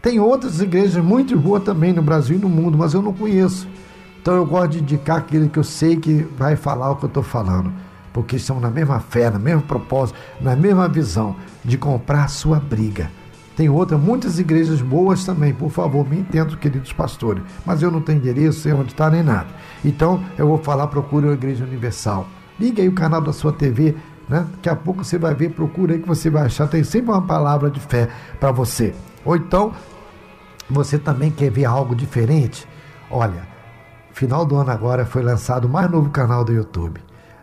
[0.02, 3.68] Tem outras igrejas muito boas também no Brasil e no mundo, mas eu não conheço.
[4.22, 7.08] Então eu gosto de indicar aquele que eu sei que vai falar o que eu
[7.08, 7.72] estou falando.
[8.14, 13.10] Porque estamos na mesma fé, no mesmo propósito, na mesma visão de comprar sua briga
[13.62, 17.44] tem outra, muitas igrejas boas também, por favor, me entendo, queridos pastores.
[17.64, 19.50] Mas eu não tenho endereço, sei onde está nem nada.
[19.86, 22.26] Então eu vou falar, procure a Igreja Universal.
[22.60, 23.96] Liga aí o canal da sua TV,
[24.28, 24.48] né?
[24.54, 26.68] Daqui a pouco você vai ver, procura aí que você vai achar.
[26.68, 28.10] Tem sempre uma palavra de fé
[28.40, 28.96] para você.
[29.24, 29.72] Ou então,
[30.68, 32.68] você também quer ver algo diferente?
[33.12, 33.48] Olha,
[34.12, 37.00] final do ano agora foi lançado o mais novo canal do YouTube.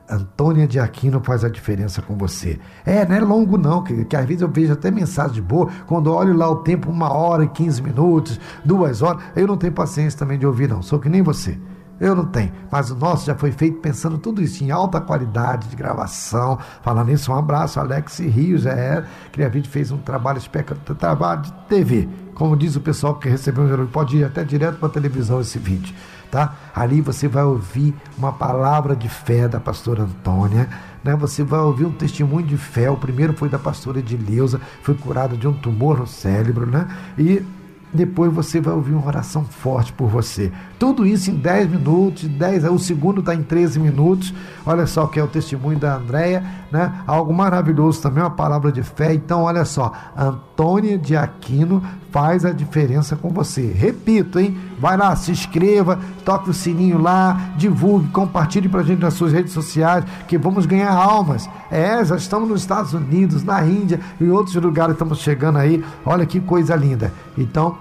[0.09, 2.59] Antônia de Aquino faz a diferença com você.
[2.85, 6.13] É, não é longo não, que, que às vezes eu vejo até mensagem boa, quando
[6.13, 10.19] olho lá o tempo, uma hora e quinze minutos, duas horas, eu não tenho paciência
[10.19, 11.59] também de ouvir não, sou que nem você.
[12.01, 15.67] Eu não tenho, mas o nosso já foi feito pensando tudo isso em alta qualidade
[15.67, 16.57] de gravação.
[16.81, 19.05] Falando nisso, um abraço, Alex Rios, é,
[19.53, 22.09] gente fez um trabalho espetacular, trabalho de TV.
[22.35, 25.93] Como diz o pessoal que recebeu pode ir até direto para a televisão esse vídeo
[26.31, 26.55] tá?
[26.75, 30.69] Ali você vai ouvir uma palavra de fé da pastora Antônia,
[31.03, 31.17] né?
[31.17, 32.91] Você vai ouvir um testemunho de fé.
[32.91, 36.87] O primeiro foi da pastora Edileuza, foi curada de um tumor no cérebro, né?
[37.17, 37.45] E
[37.93, 40.53] depois você vai ouvir uma oração forte por você.
[40.79, 44.35] Tudo isso em 10 minutos, 10, o segundo está em 13 minutos.
[44.67, 47.03] Olha só que é o testemunho da Andréia, né?
[47.07, 49.15] Algo maravilhoso também, uma palavra de fé.
[49.15, 50.48] Então, olha só, Antônia
[51.01, 51.81] de Aquino
[52.11, 53.71] faz a diferença com você.
[53.71, 54.57] Repito, hein?
[54.81, 59.33] Vai lá, se inscreva, toque o sininho lá, divulgue, compartilhe para a gente nas suas
[59.33, 61.49] redes sociais, que vamos ganhar almas.
[61.71, 65.85] É, já estamos nos Estados Unidos, na Índia e outros lugares estamos chegando aí.
[66.05, 67.13] Olha que coisa linda.
[67.37, 67.79] Então,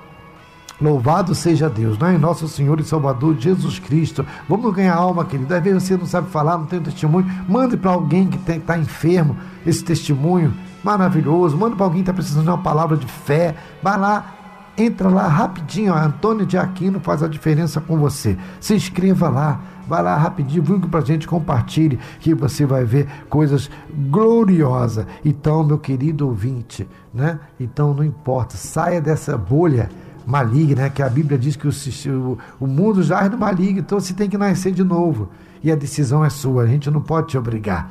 [0.80, 2.18] Louvado seja Deus, não é?
[2.20, 4.24] Nosso Senhor e Salvador Jesus Cristo.
[4.48, 5.52] Vamos ganhar alma, querido.
[5.52, 7.26] Às vezes você não sabe falar, não tem testemunho.
[7.50, 10.54] Mande para alguém que está enfermo esse testemunho
[10.88, 11.58] maravilhoso.
[11.58, 13.56] Mande para alguém que está precisando de uma palavra de fé.
[13.84, 14.34] Vai lá,
[14.78, 15.94] entra lá rapidinho.
[15.94, 15.98] Ó.
[15.98, 18.38] Antônio de Aquino faz a diferença com você.
[18.62, 19.60] Se inscreva lá.
[19.86, 23.70] Vai lá rapidinho, para a gente, compartilhe, que você vai ver coisas
[24.10, 25.06] gloriosas.
[25.24, 27.40] Então, meu querido ouvinte, né?
[27.58, 29.90] Então, não importa, saia dessa bolha
[30.26, 30.90] maligna, né?
[30.90, 31.70] que a Bíblia diz que
[32.10, 35.30] o, o mundo já é do maligno, então você tem que nascer de novo.
[35.64, 37.90] E a decisão é sua, a gente não pode te obrigar.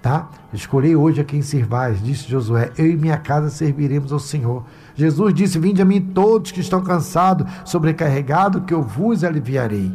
[0.00, 0.28] Tá?
[0.52, 4.64] Escolhi hoje a quem servais, disse Josué, eu e minha casa serviremos ao Senhor.
[4.94, 9.92] Jesus disse: Vinde a mim todos que estão cansados, sobrecarregados, que eu vos aliviarei.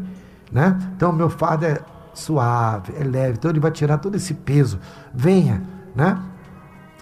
[0.52, 0.78] Né?
[0.96, 1.80] Então, meu fardo é
[2.14, 4.80] suave, é leve, então ele vai tirar todo esse peso.
[5.14, 5.64] Venha,
[5.96, 6.20] né?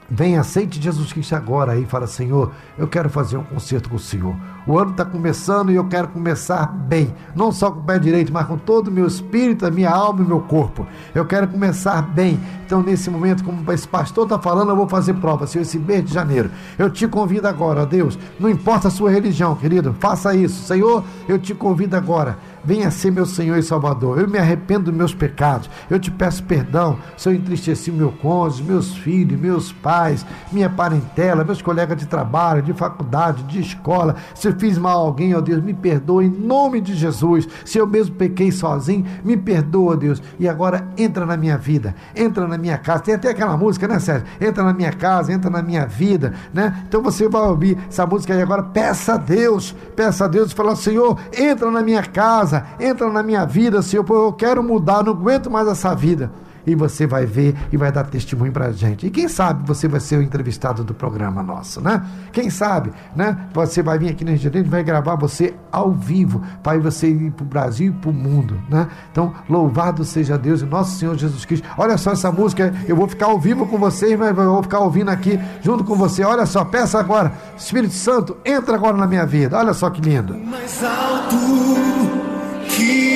[0.10, 1.86] Vem, aceite Jesus Cristo agora aí.
[1.86, 4.36] Fala, Senhor, eu quero fazer um concerto com o Senhor.
[4.68, 7.14] O ano está começando e eu quero começar bem.
[7.36, 10.22] Não só com o pé direito, mas com todo o meu espírito, a minha alma
[10.22, 10.86] e meu corpo.
[11.16, 12.40] Eu quero começar bem.
[12.66, 15.48] Então, nesse momento, como esse pastor está falando, eu vou fazer prova.
[15.48, 16.52] Senhor, esse mês de janeiro.
[16.78, 18.18] Eu te convido agora, Deus.
[18.40, 19.96] Não importa a sua religião, querido.
[20.00, 20.64] Faça isso.
[20.64, 24.20] Senhor, eu te convido agora Venha ser meu Senhor e Salvador.
[24.20, 25.70] Eu me arrependo dos meus pecados.
[25.90, 31.44] Eu te peço perdão se eu entristeci meu cônjuge, meus filhos, meus pais, minha parentela,
[31.44, 34.16] meus colegas de trabalho, de faculdade, de escola.
[34.36, 37.48] Se Se fiz mal a alguém, ó Deus, me perdoa em nome de Jesus.
[37.64, 40.22] Se eu mesmo pequei sozinho, me perdoa, Deus.
[40.38, 43.04] E agora entra na minha vida, entra na minha casa.
[43.04, 44.28] Tem até aquela música, né, Sérgio?
[44.42, 46.84] Entra na minha casa, entra na minha vida, né?
[46.88, 48.64] Então você vai ouvir essa música aí agora.
[48.64, 53.24] Peça a Deus, peça a Deus e fala: Senhor, entra na minha casa, entra na
[53.24, 56.32] minha vida, Senhor, porque eu quero mudar, não aguento mais essa vida
[56.66, 59.08] e você vai ver e vai dar testemunho para a gente.
[59.08, 62.04] E quem sabe você vai ser o entrevistado do programa nosso, né?
[62.32, 63.48] Quem sabe, né?
[63.54, 67.44] Você vai vir aqui na gente vai gravar você ao vivo para você ir para
[67.44, 68.88] o Brasil e para o mundo, né?
[69.12, 71.68] Então, louvado seja Deus e nosso Senhor Jesus Cristo.
[71.78, 74.80] Olha só essa música, eu vou ficar ao vivo com vocês, mas eu vou ficar
[74.80, 76.24] ouvindo aqui junto com você.
[76.24, 79.58] Olha só, peça agora, Espírito Santo, entra agora na minha vida.
[79.58, 80.38] Olha só que lindo.
[80.38, 82.01] Mais alto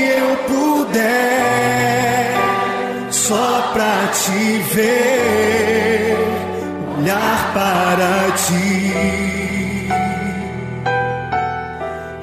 [0.06, 1.96] eu puder
[3.12, 6.18] só pra te ver,
[6.98, 8.94] olhar para ti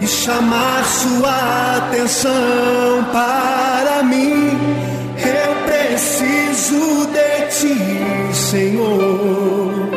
[0.00, 4.58] e chamar sua atenção para mim.
[5.16, 9.90] Eu preciso de ti, Senhor.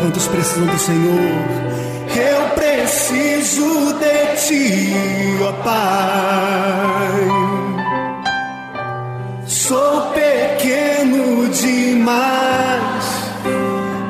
[0.00, 1.73] Quantos precisam do Senhor?
[2.16, 4.94] Eu preciso de ti,
[5.42, 7.24] ó Pai.
[9.46, 13.04] Sou pequeno demais,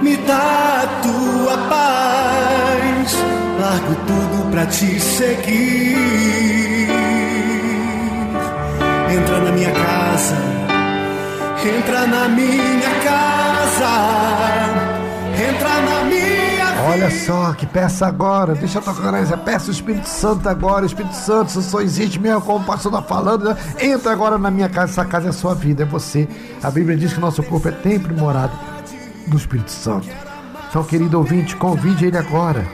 [0.02, 3.16] me dá a tua paz.
[3.58, 5.96] Largo tudo pra te seguir.
[9.16, 10.36] Entra na minha casa,
[11.64, 14.73] entra na minha casa,
[16.94, 21.16] Olha só, que peça agora, deixa eu tocar nessa, peça o Espírito Santo agora, Espírito
[21.16, 23.56] Santo, se só existe mesmo, como o pastor está falando, né?
[23.80, 26.28] entra agora na minha casa, essa casa é a sua vida, é você.
[26.62, 28.56] A Bíblia diz que nosso corpo é templo morado
[29.26, 30.06] do Espírito Santo.
[30.70, 32.64] Então, querido ouvinte, convide ele agora,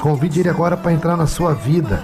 [0.00, 2.02] convide ele agora para entrar na sua vida.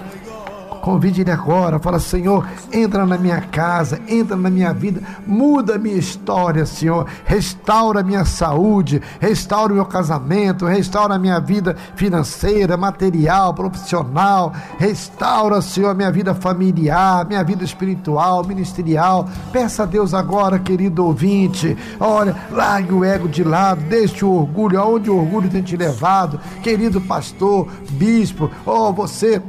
[0.85, 5.79] Convide ele agora, fala: Senhor, entra na minha casa, entra na minha vida, muda a
[5.79, 7.07] minha história, Senhor.
[7.25, 14.53] Restaura a minha saúde, restaura o meu casamento, restaura a minha vida financeira, material, profissional.
[14.77, 19.27] Restaura, Senhor, a minha vida familiar, minha vida espiritual, ministerial.
[19.51, 21.79] Peça a Deus agora, querido ouvinte.
[21.99, 26.39] Olha, largue o ego de lado, deixe o orgulho, aonde o orgulho tem te levado.
[26.63, 29.41] Querido pastor, bispo, oh, você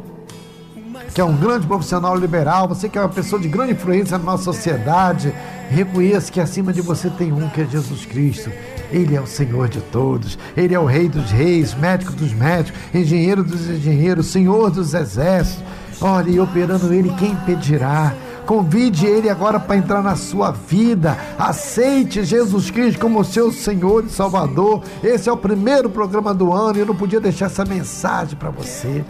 [1.14, 4.24] que é um grande profissional liberal, você que é uma pessoa de grande influência na
[4.24, 5.34] nossa sociedade,
[5.70, 8.52] reconheça que acima de você tem um que é Jesus Cristo.
[8.92, 12.80] Ele é o Senhor de todos, Ele é o Rei dos Reis, médico dos médicos,
[12.94, 15.64] engenheiro dos engenheiros, Senhor dos exércitos.
[16.02, 18.14] Olha, e operando Ele, quem impedirá?
[18.46, 21.18] Convide Ele agora para entrar na sua vida.
[21.38, 24.84] Aceite Jesus Cristo como seu Senhor e Salvador.
[25.04, 28.52] Esse é o primeiro programa do ano e eu não podia deixar essa mensagem para
[28.52, 29.04] você.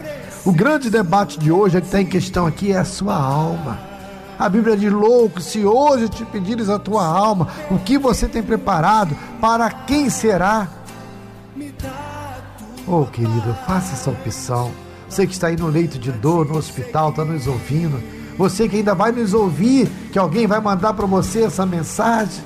[0.46, 3.80] O grande debate de hoje é que está em questão aqui é a sua alma.
[4.38, 8.44] A Bíblia diz: louco, se hoje te pedires a tua alma, o que você tem
[8.44, 10.68] preparado, para quem será?
[12.86, 14.70] Oh, querido, faça essa opção.
[15.08, 18.00] Você que está aí no leito de dor, no hospital, está nos ouvindo.
[18.38, 22.44] Você que ainda vai nos ouvir, que alguém vai mandar para você essa mensagem.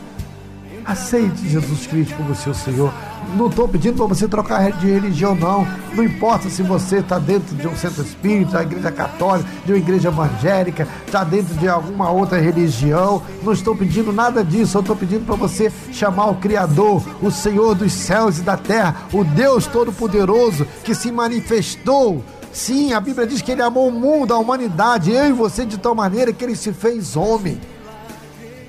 [0.86, 2.94] Aceite Jesus Cristo como seu Senhor.
[3.36, 5.66] Não estou pedindo para você trocar de religião, não.
[5.94, 9.78] Não importa se você está dentro de um centro espírita, da igreja católica, de uma
[9.78, 13.22] igreja evangélica, está dentro de alguma outra religião.
[13.42, 14.76] Não estou pedindo nada disso.
[14.76, 18.96] Eu estou pedindo para você chamar o Criador, o Senhor dos céus e da terra,
[19.12, 24.34] o Deus Todo-Poderoso que se manifestou Sim, a Bíblia diz que ele amou o mundo,
[24.34, 27.60] a humanidade, eu e você, de tal maneira que ele se fez homem.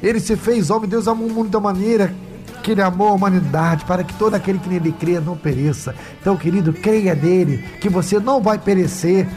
[0.03, 2.13] Ele se fez homem, Deus amou o mundo da maneira
[2.61, 5.93] que ele amou a humanidade, para que todo aquele que nele crê não pereça.
[6.19, 9.27] Então, querido, creia nele, que você não vai perecer.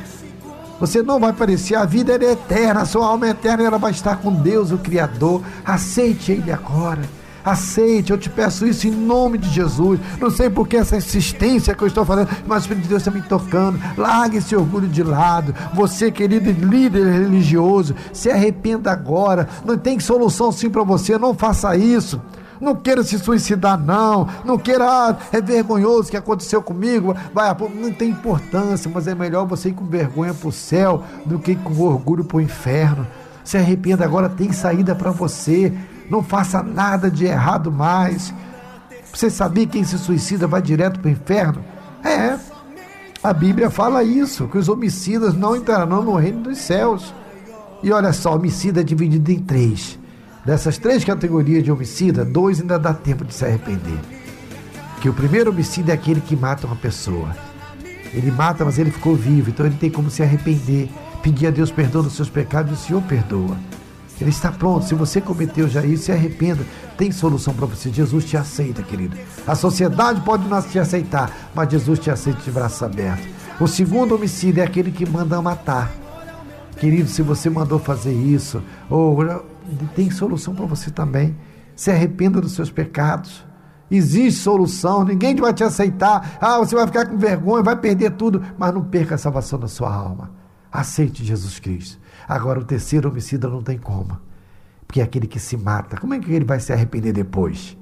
[0.81, 3.93] Você não vai perecer, a vida é eterna, a sua alma é eterna, ela vai
[3.93, 5.43] estar com Deus, o Criador.
[5.65, 7.03] Aceite ele agora.
[7.45, 10.01] Aceite, eu te peço isso em nome de Jesus.
[10.19, 13.03] Não sei por que essa insistência que eu estou fazendo, mas o Espírito de Deus
[13.03, 13.79] está me tocando.
[13.99, 15.55] Largue esse orgulho de lado.
[15.75, 19.47] Você, querido líder religioso, se arrependa agora.
[19.63, 22.21] Não tem solução sim para você, não faça isso.
[22.61, 24.29] Não queira se suicidar, não.
[24.45, 27.17] Não queira, ah, é vergonhoso o que aconteceu comigo.
[27.33, 31.39] Vai, não tem importância, mas é melhor você ir com vergonha para o céu do
[31.39, 33.07] que com orgulho para o inferno.
[33.43, 35.73] Se arrependa agora, tem saída para você
[36.09, 38.33] não faça nada de errado mais.
[39.13, 41.65] Você sabia que quem se suicida vai direto para o inferno?
[42.03, 42.39] É,
[43.23, 47.15] a Bíblia fala isso, que os homicidas não entrarão no reino dos céus.
[47.83, 49.99] E olha só, homicida é dividido em três.
[50.45, 53.99] Dessas três categorias de homicida, dois ainda dá tempo de se arrepender.
[55.01, 57.35] Que o primeiro homicida é aquele que mata uma pessoa.
[58.13, 60.89] Ele mata, mas ele ficou vivo, então ele tem como se arrepender,
[61.23, 63.57] pedir a Deus perdão dos seus pecados e o Senhor perdoa.
[64.21, 64.87] Ele está pronto.
[64.87, 66.65] Se você cometeu já isso, se arrependa.
[66.97, 67.91] Tem solução para você.
[67.91, 69.17] Jesus te aceita, querido.
[69.47, 73.27] A sociedade pode não te aceitar, mas Jesus te aceita de braços abertos.
[73.59, 76.04] O segundo homicídio é aquele que manda matar.
[76.79, 79.19] Querido, se você mandou fazer isso, ou
[79.95, 81.37] tem solução para você também.
[81.75, 83.45] Se arrependa dos seus pecados.
[83.91, 86.39] Existe solução, ninguém vai te aceitar.
[86.41, 89.69] Ah, você vai ficar com vergonha, vai perder tudo, mas não perca a salvação da
[89.69, 90.31] sua alma.
[90.73, 92.01] Aceite Jesus Cristo.
[92.27, 94.19] Agora, o terceiro homicida não tem como.
[94.87, 95.97] Porque é aquele que se mata.
[95.97, 97.77] Como é que ele vai se arrepender depois?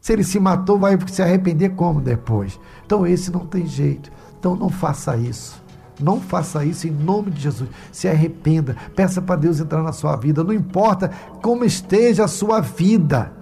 [0.00, 2.58] Se ele se matou, vai se arrepender como depois?
[2.86, 4.10] Então, esse não tem jeito.
[4.38, 5.62] Então, não faça isso.
[6.00, 7.68] Não faça isso em nome de Jesus.
[7.90, 8.76] Se arrependa.
[8.94, 10.44] Peça para Deus entrar na sua vida.
[10.44, 11.10] Não importa
[11.42, 13.32] como esteja a sua vida.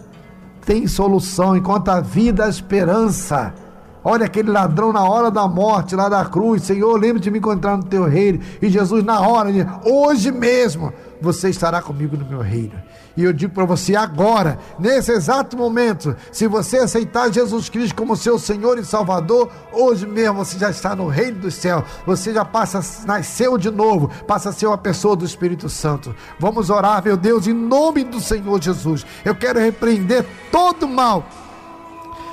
[0.64, 1.56] Tem solução.
[1.56, 3.54] Enquanto a vida, a esperança.
[4.02, 6.62] Olha aquele ladrão na hora da morte, lá da cruz.
[6.62, 8.40] Senhor, lembre de me encontrar no teu reino.
[8.62, 9.50] E Jesus, na hora,
[9.84, 12.74] hoje mesmo, você estará comigo no meu reino.
[13.16, 18.14] E eu digo para você agora, nesse exato momento, se você aceitar Jesus Cristo como
[18.14, 21.82] seu Senhor e Salvador, hoje mesmo você já está no reino do céu.
[22.04, 26.14] Você já passa, nasceu de novo, passa a ser uma pessoa do Espírito Santo.
[26.38, 29.06] Vamos orar, meu Deus, em nome do Senhor Jesus.
[29.24, 31.24] Eu quero repreender todo mal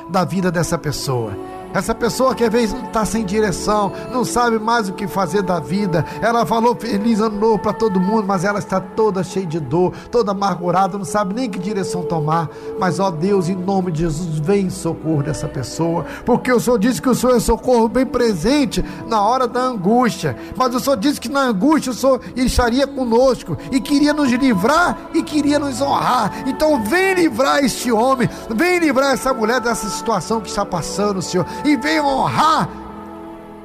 [0.09, 4.87] da vida dessa pessoa essa pessoa que às vezes está sem direção, não sabe mais
[4.87, 6.05] o que fazer da vida.
[6.21, 9.93] Ela falou feliz ano novo para todo mundo, mas ela está toda cheia de dor,
[10.11, 12.49] toda amargurada, não sabe nem que direção tomar.
[12.79, 16.77] Mas ó Deus, em nome de Jesus, vem em socorro dessa pessoa, porque o Senhor
[16.77, 20.37] disse que o Senhor é socorro bem presente na hora da angústia.
[20.55, 25.09] Mas o Senhor disse que na angústia o Senhor estaria conosco e queria nos livrar
[25.13, 26.43] e queria nos honrar.
[26.47, 31.45] Então vem livrar este homem, vem livrar essa mulher dessa situação que está passando, Senhor
[31.63, 32.69] e venha honrar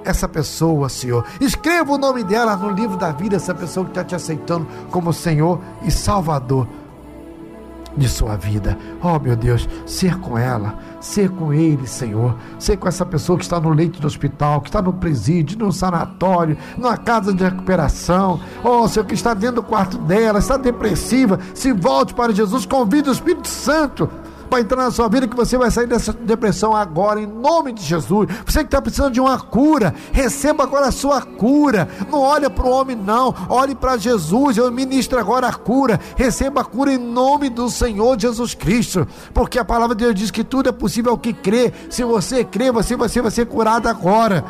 [0.05, 1.25] essa pessoa, Senhor.
[1.41, 5.13] Escreva o nome dela no livro da vida, essa pessoa que está te aceitando como
[5.13, 6.67] Senhor e Salvador
[7.97, 8.79] de sua vida.
[9.03, 12.37] Oh, meu Deus, ser com ela, ser com ele, Senhor.
[12.59, 15.73] Ser com essa pessoa que está no leito do hospital, que está no presídio, no
[15.73, 18.41] sanatório, numa casa de recuperação.
[18.63, 21.41] Oh, Senhor, que está dentro do quarto dela, está depressiva.
[21.55, 24.09] Se volte para Jesus, convide o Espírito Santo
[24.49, 27.83] para entrar na sua vida que você vai sair dessa depressão agora, em nome de
[27.83, 28.29] Jesus.
[28.47, 31.89] Você que está precisando de uma cura, receba agora a sua cura.
[32.11, 33.35] Não olhe para o homem, não.
[33.49, 34.57] Olhe para Jesus.
[34.57, 36.01] Eu ministro agora a cura.
[36.17, 39.07] Receba a cura em nome do Senhor Jesus Cristo.
[39.33, 41.73] Porque a palavra de Deus diz que tudo é possível ao que crê.
[41.91, 44.45] Se você crê, você ser, vai ser curado agora.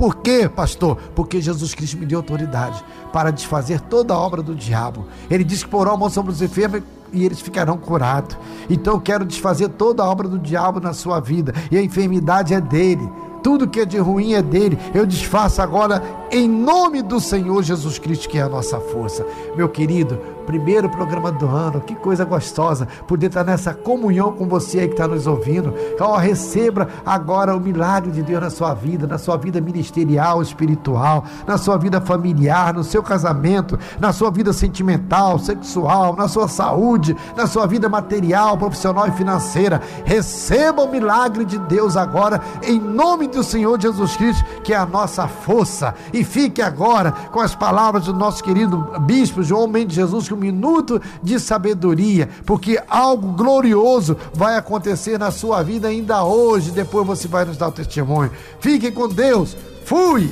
[0.00, 0.96] Por quê, pastor?
[1.14, 2.82] Porque Jesus Cristo me deu autoridade
[3.12, 5.06] para desfazer toda a obra do diabo.
[5.30, 6.82] Ele disse que porá a mão sobre os enfermos
[7.12, 8.36] e eles ficarão curados.
[8.68, 12.54] Então eu quero desfazer toda a obra do diabo na sua vida, e a enfermidade
[12.54, 13.08] é dele.
[13.42, 14.78] Tudo que é de ruim é dele.
[14.94, 19.26] Eu desfaço agora em nome do Senhor Jesus Cristo, que é a nossa força.
[19.56, 20.18] Meu querido,
[20.50, 24.94] primeiro programa do ano, que coisa gostosa poder estar nessa comunhão com você aí que
[24.94, 25.72] está nos ouvindo.
[26.00, 31.24] Oh, receba agora o milagre de Deus na sua vida, na sua vida ministerial, espiritual,
[31.46, 37.16] na sua vida familiar, no seu casamento, na sua vida sentimental, sexual, na sua saúde,
[37.36, 39.80] na sua vida material, profissional e financeira.
[40.04, 44.84] Receba o milagre de Deus agora, em nome do Senhor Jesus Cristo, que é a
[44.84, 45.94] nossa força.
[46.12, 51.00] E fique agora com as palavras do nosso querido bispo João Mendes Jesus, que minuto
[51.22, 56.70] de sabedoria, porque algo glorioso vai acontecer na sua vida ainda hoje.
[56.70, 58.30] Depois você vai nos dar o testemunho.
[58.60, 59.56] Fique com Deus.
[59.84, 60.30] Fui!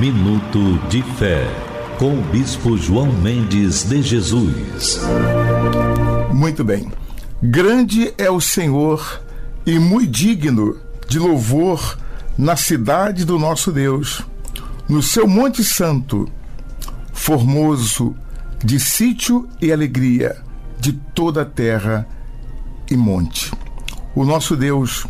[0.00, 1.46] Minuto de Fé,
[1.98, 5.00] com o Bispo João Mendes de Jesus.
[6.32, 6.92] Muito bem.
[7.42, 9.20] Grande é o Senhor
[9.66, 10.78] e muito digno
[11.08, 11.98] de louvor
[12.36, 14.22] na cidade do nosso Deus,
[14.88, 16.28] no seu Monte Santo,
[17.12, 18.14] formoso
[18.62, 20.36] de sítio e alegria
[20.78, 22.06] de toda a terra
[22.90, 23.52] e monte.
[24.14, 25.06] O nosso Deus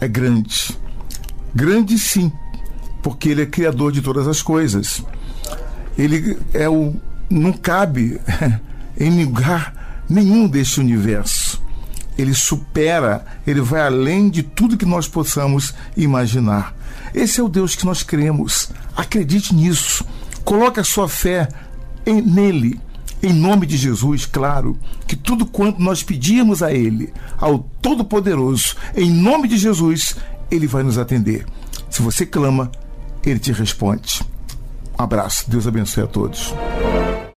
[0.00, 0.78] é grande,
[1.54, 2.32] grande sim,
[3.02, 5.02] porque Ele é criador de todas as coisas.
[5.98, 6.94] Ele é o.
[7.28, 8.20] não cabe
[8.98, 11.39] em lugar nenhum deste universo
[12.18, 16.74] ele supera, ele vai além de tudo que nós possamos imaginar.
[17.14, 18.70] Esse é o Deus que nós cremos.
[18.96, 20.04] Acredite nisso.
[20.44, 21.48] Coloque a sua fé
[22.04, 22.80] em, nele.
[23.22, 29.10] Em nome de Jesus, claro, que tudo quanto nós pedimos a Ele, ao Todo-Poderoso, em
[29.10, 30.16] nome de Jesus,
[30.50, 31.44] Ele vai nos atender.
[31.90, 32.70] Se você clama,
[33.24, 34.22] Ele te responde.
[34.98, 35.50] Um abraço.
[35.50, 36.54] Deus abençoe a todos.